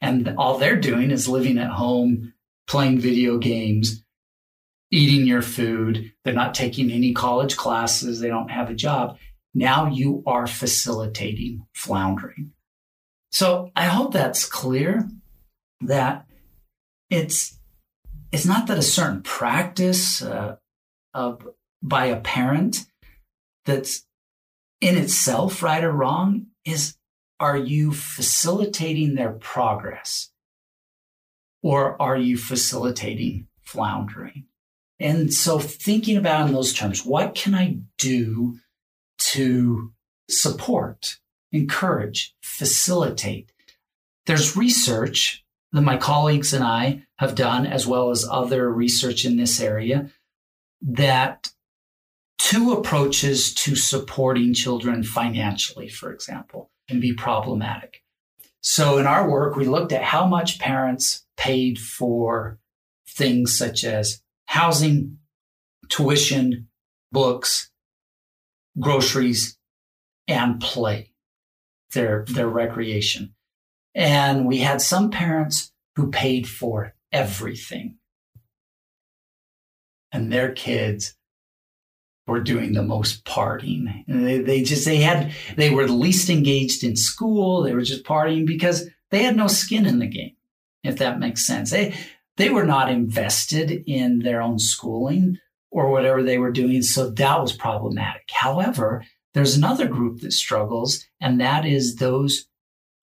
and 0.00 0.34
all 0.38 0.58
they're 0.58 0.80
doing 0.80 1.10
is 1.10 1.28
living 1.28 1.58
at 1.58 1.70
home, 1.70 2.34
playing 2.66 3.00
video 3.00 3.38
games, 3.38 4.04
eating 4.90 5.26
your 5.26 5.42
food. 5.42 6.12
They're 6.24 6.34
not 6.34 6.54
taking 6.54 6.90
any 6.90 7.12
college 7.12 7.56
classes. 7.56 8.20
They 8.20 8.28
don't 8.28 8.50
have 8.50 8.70
a 8.70 8.74
job. 8.74 9.18
Now 9.54 9.86
you 9.86 10.22
are 10.26 10.46
facilitating 10.46 11.66
floundering. 11.74 12.52
So 13.32 13.70
I 13.76 13.86
hope 13.86 14.12
that's 14.12 14.44
clear 14.44 15.08
that 15.82 16.26
it's 17.08 17.58
it's 18.32 18.46
not 18.46 18.68
that 18.68 18.78
a 18.78 18.82
certain 18.82 19.22
practice 19.22 20.22
uh, 20.22 20.56
of 21.14 21.48
by 21.82 22.06
a 22.06 22.20
parent 22.20 22.86
that's 23.64 24.06
in 24.80 24.96
itself 24.96 25.62
right 25.62 25.82
or 25.82 25.92
wrong 25.92 26.46
is 26.64 26.96
are 27.38 27.56
you 27.56 27.92
facilitating 27.92 29.14
their 29.14 29.32
progress 29.32 30.30
or 31.62 32.00
are 32.00 32.16
you 32.16 32.36
facilitating 32.36 33.46
floundering 33.62 34.44
and 35.00 35.32
so 35.32 35.58
thinking 35.58 36.16
about 36.16 36.46
in 36.46 36.54
those 36.54 36.72
terms 36.72 37.04
what 37.04 37.34
can 37.34 37.54
i 37.54 37.76
do 37.98 38.58
to 39.18 39.92
support 40.28 41.18
encourage 41.52 42.34
facilitate 42.42 43.52
there's 44.26 44.56
research 44.56 45.44
that 45.72 45.80
my 45.80 45.96
colleagues 45.96 46.52
and 46.52 46.64
i 46.64 47.02
have 47.18 47.34
done 47.34 47.66
as 47.66 47.86
well 47.86 48.10
as 48.10 48.26
other 48.30 48.70
research 48.70 49.24
in 49.24 49.36
this 49.36 49.60
area 49.60 50.10
that 50.82 51.50
two 52.40 52.72
approaches 52.72 53.52
to 53.54 53.76
supporting 53.76 54.54
children 54.54 55.04
financially, 55.04 55.88
for 55.88 56.12
example, 56.12 56.70
can 56.88 56.98
be 56.98 57.12
problematic. 57.12 58.02
So 58.62 58.98
in 58.98 59.06
our 59.06 59.28
work, 59.28 59.56
we 59.56 59.66
looked 59.66 59.92
at 59.92 60.02
how 60.02 60.26
much 60.26 60.58
parents 60.58 61.24
paid 61.36 61.78
for 61.78 62.58
things 63.08 63.56
such 63.56 63.84
as 63.84 64.22
housing, 64.50 65.16
tuition, 65.88 66.66
books, 67.12 67.70
groceries, 68.80 69.56
and 70.26 70.60
play, 70.60 71.12
their, 71.92 72.24
their 72.26 72.48
recreation. 72.48 73.32
And 73.94 74.46
we 74.46 74.58
had 74.58 74.82
some 74.82 75.12
parents 75.12 75.70
who 75.94 76.10
paid 76.10 76.48
for 76.48 76.96
everything 77.12 77.98
and 80.10 80.32
their 80.32 80.50
kids 80.50 81.14
were 82.26 82.40
doing 82.40 82.72
the 82.72 82.82
most 82.82 83.24
partying. 83.24 84.04
They, 84.08 84.38
they 84.38 84.62
just, 84.64 84.84
they 84.84 84.96
had, 84.96 85.32
they 85.54 85.70
were 85.70 85.86
least 85.86 86.28
engaged 86.28 86.82
in 86.82 86.96
school. 86.96 87.62
They 87.62 87.72
were 87.72 87.82
just 87.82 88.04
partying 88.04 88.46
because 88.46 88.88
they 89.12 89.22
had 89.22 89.36
no 89.36 89.46
skin 89.46 89.86
in 89.86 90.00
the 90.00 90.08
game, 90.08 90.34
if 90.82 90.96
that 90.98 91.20
makes 91.20 91.46
sense. 91.46 91.70
They, 91.70 91.94
they 92.40 92.50
were 92.50 92.64
not 92.64 92.90
invested 92.90 93.84
in 93.86 94.20
their 94.20 94.40
own 94.40 94.58
schooling 94.58 95.38
or 95.70 95.90
whatever 95.90 96.22
they 96.22 96.38
were 96.38 96.50
doing. 96.50 96.82
So 96.82 97.10
that 97.10 97.40
was 97.40 97.52
problematic. 97.52 98.24
However, 98.30 99.04
there's 99.34 99.56
another 99.56 99.86
group 99.86 100.20
that 100.20 100.32
struggles, 100.32 101.04
and 101.20 101.40
that 101.40 101.64
is 101.64 101.96
those 101.96 102.46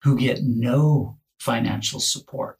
who 0.02 0.16
get 0.16 0.42
no 0.42 1.18
financial 1.38 2.00
support. 2.00 2.58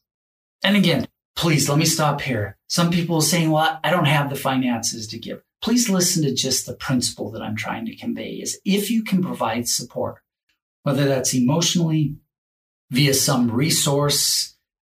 And 0.63 0.77
again, 0.77 1.07
please 1.37 1.69
let 1.69 1.79
me 1.79 1.85
stop 1.85 2.21
here. 2.21 2.57
Some 2.69 2.91
people 2.91 3.17
are 3.17 3.23
saying, 3.23 3.51
well, 3.51 3.79
I 3.83 3.91
don't 3.91 4.07
have 4.07 4.29
the 4.29 4.37
finances 4.37 5.07
to 5.09 5.19
give. 5.19 5.43
Please 5.63 5.89
listen 5.89 6.23
to 6.25 6.35
just 6.35 6.67
the 6.67 6.75
principle 6.75 7.31
that 7.31 7.43
I'm 7.43 7.57
trying 7.57 7.87
to 7.87 7.97
convey 7.97 8.33
is 8.33 8.61
if 8.65 8.91
you 8.91 9.03
can 9.03 9.23
provide 9.23 9.69
support, 9.69 10.17
whether 10.83 11.07
that's 11.07 11.35
emotionally 11.35 12.17
via 12.91 13.15
some 13.15 13.51
resource, 13.51 14.56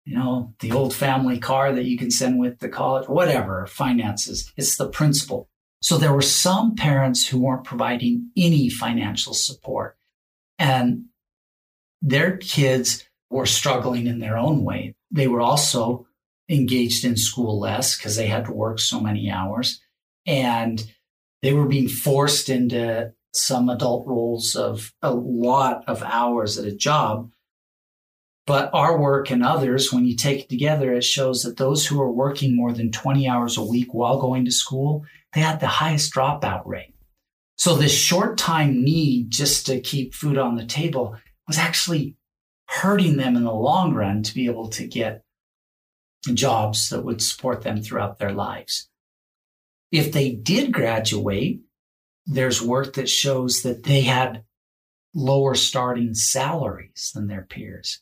you 0.09 0.17
know, 0.17 0.55
the 0.61 0.73
old 0.73 0.95
family 0.95 1.39
car 1.39 1.71
that 1.73 1.85
you 1.85 1.99
can 1.99 2.11
send 2.11 2.39
with 2.39 2.61
the 2.61 2.69
college, 2.69 3.09
whatever, 3.09 3.67
finances, 3.67 4.51
it's 4.57 4.77
the 4.79 4.89
principle. 4.89 5.51
So 5.83 5.99
there 5.99 6.15
were 6.15 6.23
some 6.23 6.75
parents 6.75 7.27
who 7.27 7.39
weren't 7.39 7.65
providing 7.65 8.31
any 8.35 8.71
financial 8.71 9.35
support 9.35 9.99
and 10.59 11.05
their 12.01 12.39
kids 12.39 13.05
were 13.29 13.45
struggling 13.45 14.07
in 14.07 14.19
their 14.19 14.39
own 14.39 14.65
way. 14.65 14.95
They 15.11 15.29
were 15.29 15.43
also 15.43 16.07
engaged 16.49 17.05
in 17.05 17.17
school 17.17 17.61
less 17.61 17.97
because 17.97 18.17
they 18.17 18.29
had 18.29 18.47
to 18.47 18.53
work 18.53 18.79
so 18.79 19.01
many 19.01 19.31
hours. 19.31 19.79
And 20.27 20.91
they 21.43 21.53
were 21.53 21.67
being 21.67 21.89
forced 21.89 22.49
into 22.49 23.13
some 23.35 23.69
adult 23.69 24.07
roles 24.07 24.57
of 24.57 24.93
a 25.03 25.13
lot 25.13 25.85
of 25.87 26.03
hours 26.03 26.59
at 26.59 26.65
a 26.65 26.75
job. 26.75 27.31
But 28.49 28.71
our 28.73 28.99
work 28.99 29.31
and 29.31 29.45
others, 29.45 29.93
when 29.93 30.07
you 30.07 30.17
take 30.17 30.45
it 30.45 30.49
together, 30.49 30.95
it 30.95 31.05
shows 31.05 31.43
that 31.43 31.59
those 31.59 31.87
who 31.87 32.01
are 32.01 32.11
working 32.11 32.57
more 32.57 32.73
than 32.73 32.91
20 32.91 33.29
hours 33.29 33.59
a 33.59 33.63
week 33.63 33.93
while 33.93 34.19
going 34.19 34.47
to 34.47 34.51
school, 34.51 35.05
they 35.35 35.43
had 35.43 35.61
the 35.61 35.67
highest 35.67 36.15
dropout 36.15 36.63
rate. 36.65 36.95
So 37.57 37.77
this 37.77 37.95
short 37.95 38.39
time 38.39 38.83
need 38.83 39.31
just 39.31 39.67
to 39.67 39.83
keep 39.83 40.15
food 40.15 40.39
on 40.39 40.57
the 40.57 40.65
table 40.65 41.15
was 41.47 41.59
actually 41.59 42.17
hurting 42.69 43.19
them 43.19 43.37
in 43.37 43.45
the 43.45 43.53
long 43.53 43.93
run 43.93 44.23
to 44.23 44.35
be 44.35 44.47
able 44.47 44.71
to 44.71 44.87
get 44.87 45.25
jobs 46.33 46.89
that 46.89 47.05
would 47.05 47.21
support 47.21 47.65
them 47.65 47.83
throughout 47.83 48.19
their 48.19 48.33
lives. 48.33 48.89
If 49.93 50.11
they 50.11 50.31
did 50.31 50.73
graduate, 50.73 51.61
there's 52.25 52.63
work 52.63 52.95
that 52.95 53.11
shows 53.11 53.61
that 53.61 53.83
they 53.83 54.01
had 54.01 54.45
lower 55.15 55.55
starting 55.55 56.15
salaries 56.15 57.11
than 57.15 57.27
their 57.27 57.43
peers. 57.43 58.01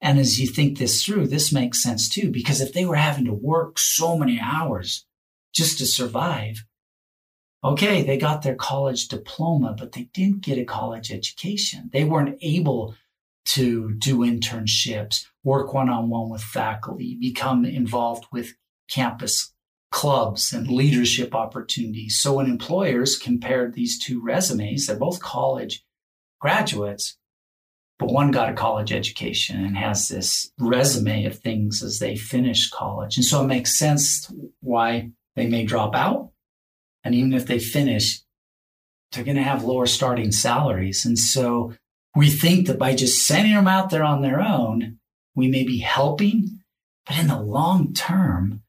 And 0.00 0.18
as 0.18 0.40
you 0.40 0.46
think 0.46 0.78
this 0.78 1.04
through, 1.04 1.26
this 1.26 1.52
makes 1.52 1.82
sense 1.82 2.08
too, 2.08 2.30
because 2.30 2.60
if 2.60 2.72
they 2.72 2.84
were 2.84 2.96
having 2.96 3.24
to 3.24 3.32
work 3.32 3.78
so 3.78 4.16
many 4.16 4.38
hours 4.40 5.04
just 5.52 5.78
to 5.78 5.86
survive, 5.86 6.64
okay, 7.64 8.04
they 8.04 8.16
got 8.16 8.42
their 8.42 8.54
college 8.54 9.08
diploma, 9.08 9.74
but 9.76 9.92
they 9.92 10.08
didn't 10.14 10.42
get 10.42 10.58
a 10.58 10.64
college 10.64 11.10
education. 11.10 11.90
They 11.92 12.04
weren't 12.04 12.38
able 12.40 12.94
to 13.46 13.92
do 13.94 14.18
internships, 14.18 15.26
work 15.42 15.72
one 15.72 15.88
on 15.88 16.10
one 16.10 16.28
with 16.28 16.42
faculty, 16.42 17.16
become 17.20 17.64
involved 17.64 18.26
with 18.30 18.54
campus 18.88 19.52
clubs 19.90 20.52
and 20.52 20.68
leadership 20.68 21.34
opportunities. 21.34 22.18
So 22.20 22.34
when 22.34 22.46
employers 22.46 23.16
compared 23.16 23.74
these 23.74 23.98
two 23.98 24.22
resumes, 24.22 24.86
they're 24.86 24.96
both 24.96 25.20
college 25.20 25.84
graduates, 26.40 27.17
but 27.98 28.12
one 28.12 28.30
got 28.30 28.50
a 28.50 28.54
college 28.54 28.92
education 28.92 29.64
and 29.64 29.76
has 29.76 30.08
this 30.08 30.52
resume 30.58 31.24
of 31.24 31.38
things 31.38 31.82
as 31.82 31.98
they 31.98 32.16
finish 32.16 32.70
college. 32.70 33.16
And 33.16 33.24
so 33.24 33.42
it 33.42 33.48
makes 33.48 33.78
sense 33.78 34.30
why 34.60 35.10
they 35.34 35.46
may 35.46 35.64
drop 35.64 35.94
out. 35.94 36.30
And 37.04 37.14
even 37.14 37.32
if 37.32 37.46
they 37.46 37.58
finish, 37.58 38.20
they're 39.12 39.24
going 39.24 39.36
to 39.36 39.42
have 39.42 39.64
lower 39.64 39.86
starting 39.86 40.32
salaries. 40.32 41.04
And 41.04 41.18
so 41.18 41.72
we 42.14 42.30
think 42.30 42.66
that 42.66 42.78
by 42.78 42.94
just 42.94 43.26
sending 43.26 43.54
them 43.54 43.68
out 43.68 43.90
there 43.90 44.04
on 44.04 44.22
their 44.22 44.40
own, 44.40 44.98
we 45.34 45.48
may 45.48 45.64
be 45.64 45.78
helping, 45.78 46.60
but 47.06 47.18
in 47.18 47.28
the 47.28 47.40
long 47.40 47.92
term, 47.94 48.62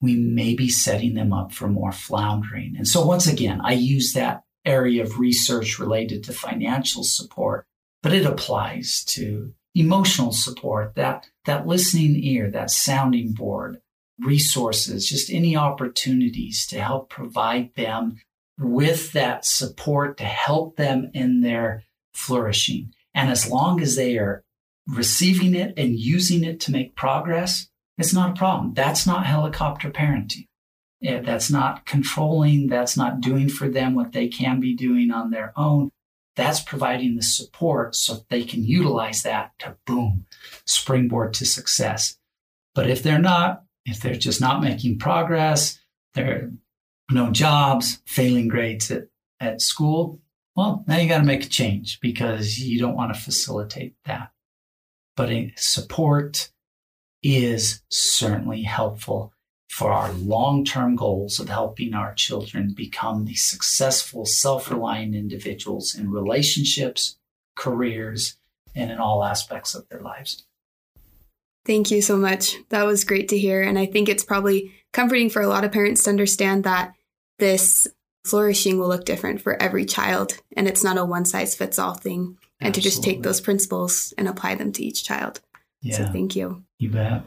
we 0.00 0.16
may 0.16 0.54
be 0.54 0.68
setting 0.68 1.14
them 1.14 1.32
up 1.32 1.52
for 1.52 1.68
more 1.68 1.92
floundering. 1.92 2.74
And 2.76 2.86
so 2.86 3.04
once 3.04 3.26
again, 3.26 3.60
I 3.62 3.72
use 3.72 4.12
that 4.12 4.42
area 4.64 5.02
of 5.02 5.18
research 5.18 5.78
related 5.78 6.24
to 6.24 6.32
financial 6.32 7.02
support, 7.02 7.66
but 8.02 8.12
it 8.12 8.24
applies 8.24 9.04
to 9.08 9.52
emotional 9.74 10.32
support, 10.32 10.94
that, 10.94 11.28
that 11.44 11.66
listening 11.66 12.16
ear, 12.22 12.50
that 12.50 12.70
sounding 12.70 13.32
board, 13.32 13.80
resources, 14.18 15.08
just 15.08 15.30
any 15.30 15.56
opportunities 15.56 16.66
to 16.66 16.80
help 16.80 17.08
provide 17.08 17.74
them 17.74 18.16
with 18.58 19.12
that 19.12 19.44
support 19.44 20.16
to 20.18 20.24
help 20.24 20.76
them 20.76 21.10
in 21.14 21.40
their 21.42 21.84
flourishing. 22.12 22.92
And 23.14 23.30
as 23.30 23.50
long 23.50 23.80
as 23.80 23.94
they 23.94 24.18
are 24.18 24.42
receiving 24.86 25.54
it 25.54 25.74
and 25.76 25.98
using 25.98 26.42
it 26.44 26.60
to 26.60 26.72
make 26.72 26.96
progress, 26.96 27.68
it's 27.96 28.14
not 28.14 28.30
a 28.30 28.34
problem. 28.34 28.74
That's 28.74 29.06
not 29.06 29.26
helicopter 29.26 29.90
parenting. 29.90 30.46
That's 31.00 31.50
not 31.50 31.86
controlling. 31.86 32.68
That's 32.68 32.96
not 32.96 33.20
doing 33.20 33.48
for 33.48 33.68
them 33.68 33.94
what 33.94 34.12
they 34.12 34.28
can 34.28 34.58
be 34.58 34.74
doing 34.74 35.10
on 35.10 35.30
their 35.30 35.52
own. 35.56 35.90
That's 36.38 36.60
providing 36.60 37.16
the 37.16 37.22
support 37.22 37.96
so 37.96 38.24
they 38.28 38.44
can 38.44 38.62
utilize 38.62 39.24
that 39.24 39.58
to 39.58 39.76
boom, 39.84 40.26
springboard 40.66 41.34
to 41.34 41.44
success. 41.44 42.16
But 42.76 42.88
if 42.88 43.02
they're 43.02 43.18
not, 43.18 43.64
if 43.84 44.00
they're 44.00 44.14
just 44.14 44.40
not 44.40 44.62
making 44.62 45.00
progress, 45.00 45.80
they're 46.14 46.52
no 47.10 47.32
jobs, 47.32 48.00
failing 48.06 48.46
grades 48.46 48.88
at, 48.92 49.08
at 49.40 49.60
school, 49.60 50.20
well, 50.54 50.84
now 50.86 50.98
you 50.98 51.08
got 51.08 51.18
to 51.18 51.24
make 51.24 51.44
a 51.44 51.48
change 51.48 51.98
because 51.98 52.56
you 52.60 52.78
don't 52.78 52.94
want 52.94 53.12
to 53.12 53.20
facilitate 53.20 53.96
that. 54.04 54.30
But 55.16 55.32
support 55.56 56.52
is 57.20 57.82
certainly 57.88 58.62
helpful 58.62 59.32
for 59.68 59.92
our 59.92 60.12
long 60.12 60.64
term 60.64 60.96
goals 60.96 61.38
of 61.38 61.48
helping 61.48 61.94
our 61.94 62.14
children 62.14 62.72
become 62.74 63.24
the 63.24 63.34
successful, 63.34 64.24
self 64.24 64.70
reliant 64.70 65.14
individuals 65.14 65.94
in 65.94 66.10
relationships, 66.10 67.18
careers, 67.54 68.36
and 68.74 68.90
in 68.90 68.98
all 68.98 69.22
aspects 69.22 69.74
of 69.74 69.88
their 69.88 70.00
lives. 70.00 70.44
Thank 71.64 71.90
you 71.90 72.00
so 72.00 72.16
much. 72.16 72.56
That 72.70 72.86
was 72.86 73.04
great 73.04 73.28
to 73.28 73.38
hear. 73.38 73.62
And 73.62 73.78
I 73.78 73.84
think 73.84 74.08
it's 74.08 74.24
probably 74.24 74.72
comforting 74.92 75.28
for 75.28 75.42
a 75.42 75.48
lot 75.48 75.64
of 75.64 75.72
parents 75.72 76.04
to 76.04 76.10
understand 76.10 76.64
that 76.64 76.94
this 77.38 77.86
flourishing 78.24 78.78
will 78.78 78.88
look 78.88 79.04
different 79.04 79.40
for 79.40 79.60
every 79.62 79.84
child 79.84 80.38
and 80.56 80.66
it's 80.66 80.82
not 80.82 80.98
a 80.98 81.04
one 81.04 81.24
size 81.24 81.54
fits 81.54 81.78
all 81.78 81.94
thing. 81.94 82.38
And 82.60 82.70
Absolutely. 82.70 82.72
to 82.72 82.80
just 82.80 83.02
take 83.04 83.22
those 83.22 83.40
principles 83.40 84.12
and 84.18 84.26
apply 84.26 84.56
them 84.56 84.72
to 84.72 84.82
each 84.82 85.04
child. 85.04 85.40
Yeah. 85.80 85.98
So 85.98 86.06
thank 86.06 86.34
you. 86.34 86.64
You 86.78 86.90
bet. 86.90 87.22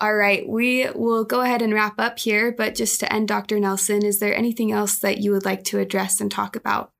All 0.00 0.14
right, 0.14 0.46
we 0.48 0.88
will 0.94 1.24
go 1.24 1.40
ahead 1.40 1.62
and 1.62 1.72
wrap 1.72 1.98
up 1.98 2.18
here. 2.18 2.52
But 2.52 2.74
just 2.74 3.00
to 3.00 3.12
end, 3.12 3.28
Dr. 3.28 3.60
Nelson, 3.60 4.04
is 4.04 4.18
there 4.18 4.36
anything 4.36 4.72
else 4.72 4.98
that 4.98 5.18
you 5.18 5.30
would 5.30 5.44
like 5.44 5.64
to 5.64 5.78
address 5.78 6.20
and 6.20 6.30
talk 6.30 6.56
about? 6.56 6.90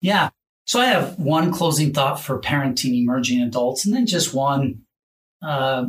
Yeah. 0.00 0.30
So 0.66 0.80
I 0.80 0.86
have 0.86 1.18
one 1.18 1.52
closing 1.52 1.92
thought 1.92 2.20
for 2.20 2.40
parenting 2.40 2.94
emerging 2.94 3.42
adults, 3.42 3.84
and 3.84 3.94
then 3.94 4.06
just 4.06 4.32
one, 4.34 4.82
uh, 5.42 5.86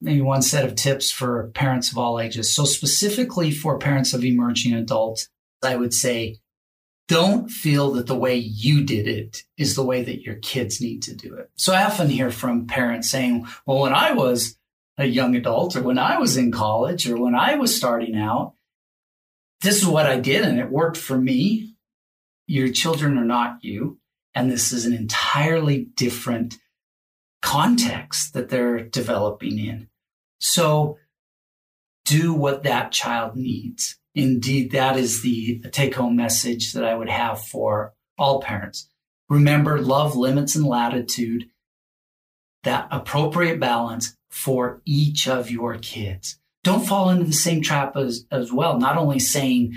maybe 0.00 0.22
one 0.22 0.42
set 0.42 0.64
of 0.64 0.74
tips 0.74 1.10
for 1.10 1.50
parents 1.54 1.90
of 1.90 1.98
all 1.98 2.20
ages. 2.20 2.54
So, 2.54 2.64
specifically 2.64 3.50
for 3.50 3.78
parents 3.78 4.14
of 4.14 4.24
emerging 4.24 4.74
adults, 4.74 5.28
I 5.62 5.76
would 5.76 5.92
say 5.92 6.38
don't 7.08 7.50
feel 7.50 7.92
that 7.92 8.06
the 8.06 8.16
way 8.16 8.36
you 8.36 8.82
did 8.84 9.06
it 9.06 9.42
is 9.58 9.74
the 9.74 9.84
way 9.84 10.02
that 10.02 10.22
your 10.22 10.36
kids 10.36 10.80
need 10.80 11.02
to 11.02 11.14
do 11.14 11.34
it. 11.34 11.50
So 11.54 11.74
I 11.74 11.84
often 11.84 12.08
hear 12.08 12.30
from 12.30 12.66
parents 12.66 13.10
saying, 13.10 13.46
well, 13.66 13.80
when 13.80 13.92
I 13.92 14.12
was 14.12 14.56
a 14.96 15.06
young 15.06 15.34
adult 15.34 15.76
or 15.76 15.82
when 15.82 15.98
I 15.98 16.18
was 16.18 16.36
in 16.36 16.52
college 16.52 17.08
or 17.08 17.20
when 17.20 17.34
I 17.34 17.56
was 17.56 17.76
starting 17.76 18.16
out, 18.16 18.54
this 19.62 19.76
is 19.76 19.86
what 19.86 20.06
I 20.06 20.18
did 20.18 20.44
and 20.44 20.58
it 20.58 20.70
worked 20.70 20.96
for 20.96 21.18
me. 21.18 21.74
Your 22.46 22.70
children 22.70 23.18
are 23.18 23.24
not 23.24 23.58
you. 23.62 23.98
And 24.34 24.50
this 24.50 24.72
is 24.72 24.84
an 24.84 24.92
entirely 24.92 25.86
different 25.94 26.58
context 27.40 28.34
that 28.34 28.48
they're 28.48 28.80
developing 28.80 29.58
in. 29.58 29.88
So 30.38 30.98
do 32.04 32.34
what 32.34 32.64
that 32.64 32.92
child 32.92 33.36
needs. 33.36 33.98
Indeed, 34.14 34.72
that 34.72 34.96
is 34.96 35.22
the 35.22 35.60
take 35.72 35.94
home 35.94 36.16
message 36.16 36.72
that 36.72 36.84
I 36.84 36.94
would 36.94 37.08
have 37.08 37.42
for 37.42 37.94
all 38.18 38.40
parents. 38.40 38.88
Remember 39.28 39.80
love, 39.80 40.16
limits, 40.16 40.54
and 40.54 40.66
latitude, 40.66 41.46
that 42.62 42.88
appropriate 42.90 43.58
balance 43.58 44.16
for 44.34 44.82
each 44.84 45.28
of 45.28 45.48
your 45.48 45.78
kids. 45.78 46.40
Don't 46.64 46.84
fall 46.84 47.08
into 47.08 47.24
the 47.24 47.32
same 47.32 47.62
trap 47.62 47.96
as, 47.96 48.26
as 48.32 48.52
well. 48.52 48.80
Not 48.80 48.96
only 48.96 49.20
saying, 49.20 49.74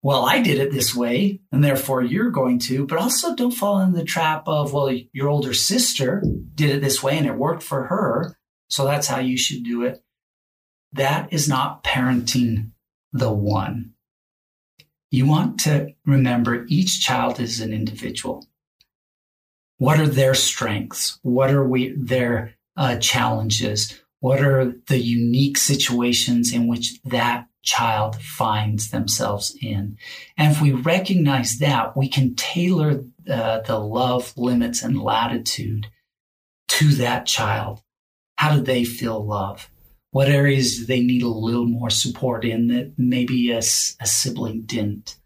well, 0.00 0.24
I 0.24 0.40
did 0.40 0.58
it 0.58 0.72
this 0.72 0.94
way, 0.94 1.40
and 1.52 1.62
therefore 1.62 2.00
you're 2.00 2.30
going 2.30 2.58
to, 2.60 2.86
but 2.86 2.96
also 2.96 3.36
don't 3.36 3.50
fall 3.50 3.80
in 3.80 3.92
the 3.92 4.04
trap 4.04 4.44
of, 4.48 4.72
well, 4.72 4.90
your 5.12 5.28
older 5.28 5.52
sister 5.52 6.24
did 6.54 6.70
it 6.70 6.80
this 6.80 7.02
way 7.02 7.18
and 7.18 7.26
it 7.26 7.34
worked 7.34 7.62
for 7.62 7.84
her. 7.84 8.34
So 8.68 8.86
that's 8.86 9.08
how 9.08 9.18
you 9.18 9.36
should 9.36 9.62
do 9.62 9.82
it. 9.82 10.02
That 10.94 11.30
is 11.30 11.46
not 11.46 11.84
parenting 11.84 12.70
the 13.12 13.30
one. 13.30 13.92
You 15.10 15.26
want 15.26 15.60
to 15.60 15.92
remember 16.06 16.64
each 16.68 17.02
child 17.02 17.40
is 17.40 17.60
an 17.60 17.74
individual. 17.74 18.46
What 19.76 20.00
are 20.00 20.08
their 20.08 20.34
strengths? 20.34 21.18
What 21.22 21.50
are 21.50 21.68
we, 21.68 21.92
their 21.94 22.54
uh, 22.78 22.96
challenges? 22.96 24.00
What 24.20 24.40
are 24.40 24.72
the 24.86 24.98
unique 24.98 25.58
situations 25.58 26.52
in 26.52 26.66
which 26.68 27.00
that 27.04 27.46
child 27.62 28.16
finds 28.16 28.90
themselves 28.90 29.54
in? 29.60 29.98
And 30.36 30.52
if 30.52 30.62
we 30.62 30.72
recognize 30.72 31.58
that, 31.58 31.96
we 31.96 32.08
can 32.08 32.34
tailor 32.36 33.04
uh, 33.28 33.60
the 33.60 33.78
love, 33.78 34.32
limits, 34.36 34.82
and 34.82 35.02
latitude 35.02 35.88
to 36.68 36.94
that 36.94 37.26
child. 37.26 37.82
How 38.36 38.54
do 38.54 38.62
they 38.62 38.84
feel 38.84 39.24
love? 39.24 39.68
What 40.10 40.28
areas 40.28 40.78
do 40.78 40.86
they 40.86 41.00
need 41.00 41.22
a 41.22 41.28
little 41.28 41.66
more 41.66 41.90
support 41.90 42.44
in 42.44 42.68
that 42.68 42.94
maybe 42.96 43.50
a, 43.50 43.58
a 43.58 44.06
sibling 44.06 44.62
didn't? 44.62 45.16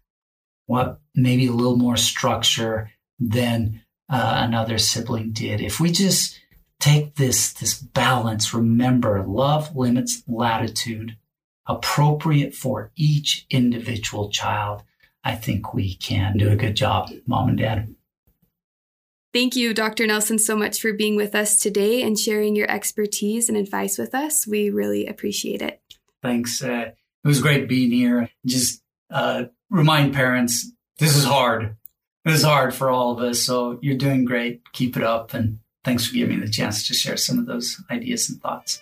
What 0.65 0.99
maybe 1.15 1.47
a 1.47 1.53
little 1.53 1.77
more 1.77 1.97
structure 1.97 2.91
than 3.19 3.81
uh, 4.09 4.41
another 4.43 4.77
sibling 4.77 5.31
did? 5.31 5.61
If 5.61 5.79
we 5.79 5.91
just 5.91 6.39
take 6.79 7.15
this, 7.15 7.53
this 7.53 7.73
balance, 7.73 8.53
remember 8.53 9.23
love, 9.25 9.75
limits, 9.75 10.23
latitude, 10.27 11.17
appropriate 11.65 12.53
for 12.53 12.91
each 12.95 13.45
individual 13.49 14.29
child, 14.29 14.83
I 15.23 15.35
think 15.35 15.73
we 15.73 15.95
can 15.95 16.37
do 16.37 16.49
a 16.49 16.55
good 16.55 16.75
job, 16.75 17.09
mom 17.25 17.49
and 17.49 17.57
dad. 17.57 17.95
Thank 19.33 19.55
you, 19.55 19.73
Dr. 19.73 20.05
Nelson, 20.05 20.37
so 20.37 20.55
much 20.55 20.79
for 20.79 20.93
being 20.93 21.15
with 21.15 21.33
us 21.33 21.59
today 21.59 22.03
and 22.03 22.19
sharing 22.19 22.55
your 22.55 22.69
expertise 22.69 23.49
and 23.49 23.57
advice 23.57 23.97
with 23.97 24.13
us. 24.13 24.45
We 24.45 24.69
really 24.69 25.07
appreciate 25.07 25.61
it. 25.61 25.81
Thanks. 26.21 26.63
Uh, 26.63 26.91
it 27.23 27.27
was 27.27 27.41
great 27.41 27.67
being 27.67 27.91
here. 27.91 28.29
Just 28.45 28.83
uh, 29.09 29.45
remind 29.71 30.13
parents 30.13 30.71
this 30.99 31.15
is 31.15 31.25
hard. 31.25 31.75
This 32.25 32.35
is 32.35 32.43
hard 32.43 32.75
for 32.75 32.91
all 32.91 33.11
of 33.11 33.19
us. 33.19 33.41
So 33.41 33.79
you're 33.81 33.97
doing 33.97 34.23
great. 34.23 34.61
Keep 34.71 34.97
it 34.97 35.03
up. 35.03 35.33
And 35.33 35.59
Thanks 35.83 36.07
for 36.07 36.13
giving 36.13 36.39
me 36.39 36.45
the 36.45 36.51
chance 36.51 36.87
to 36.87 36.93
share 36.93 37.17
some 37.17 37.39
of 37.39 37.45
those 37.45 37.81
ideas 37.91 38.29
and 38.29 38.41
thoughts. 38.41 38.81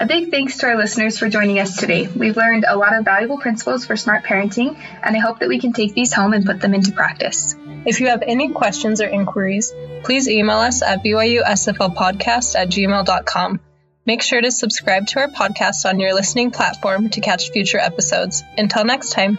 A 0.00 0.06
big 0.06 0.30
thanks 0.30 0.58
to 0.58 0.66
our 0.66 0.76
listeners 0.76 1.18
for 1.18 1.28
joining 1.28 1.58
us 1.58 1.76
today. 1.76 2.06
We've 2.06 2.36
learned 2.36 2.64
a 2.68 2.76
lot 2.76 2.94
of 2.96 3.04
valuable 3.04 3.38
principles 3.38 3.84
for 3.84 3.96
smart 3.96 4.24
parenting, 4.24 4.78
and 5.02 5.16
I 5.16 5.18
hope 5.18 5.40
that 5.40 5.48
we 5.48 5.58
can 5.58 5.72
take 5.72 5.94
these 5.94 6.12
home 6.12 6.32
and 6.32 6.46
put 6.46 6.60
them 6.60 6.74
into 6.74 6.92
practice. 6.92 7.56
If 7.84 8.00
you 8.00 8.08
have 8.08 8.22
any 8.22 8.50
questions 8.50 9.00
or 9.00 9.08
inquiries, 9.08 9.72
please 10.04 10.28
email 10.28 10.58
us 10.58 10.82
at 10.82 11.02
byusflpodcast 11.02 12.54
at 12.54 12.68
gmail.com. 12.68 13.60
Make 14.06 14.22
sure 14.22 14.40
to 14.40 14.50
subscribe 14.50 15.06
to 15.08 15.20
our 15.20 15.28
podcast 15.28 15.84
on 15.84 16.00
your 16.00 16.14
listening 16.14 16.50
platform 16.50 17.10
to 17.10 17.20
catch 17.20 17.50
future 17.50 17.78
episodes. 17.78 18.42
Until 18.56 18.84
next 18.84 19.10
time. 19.10 19.38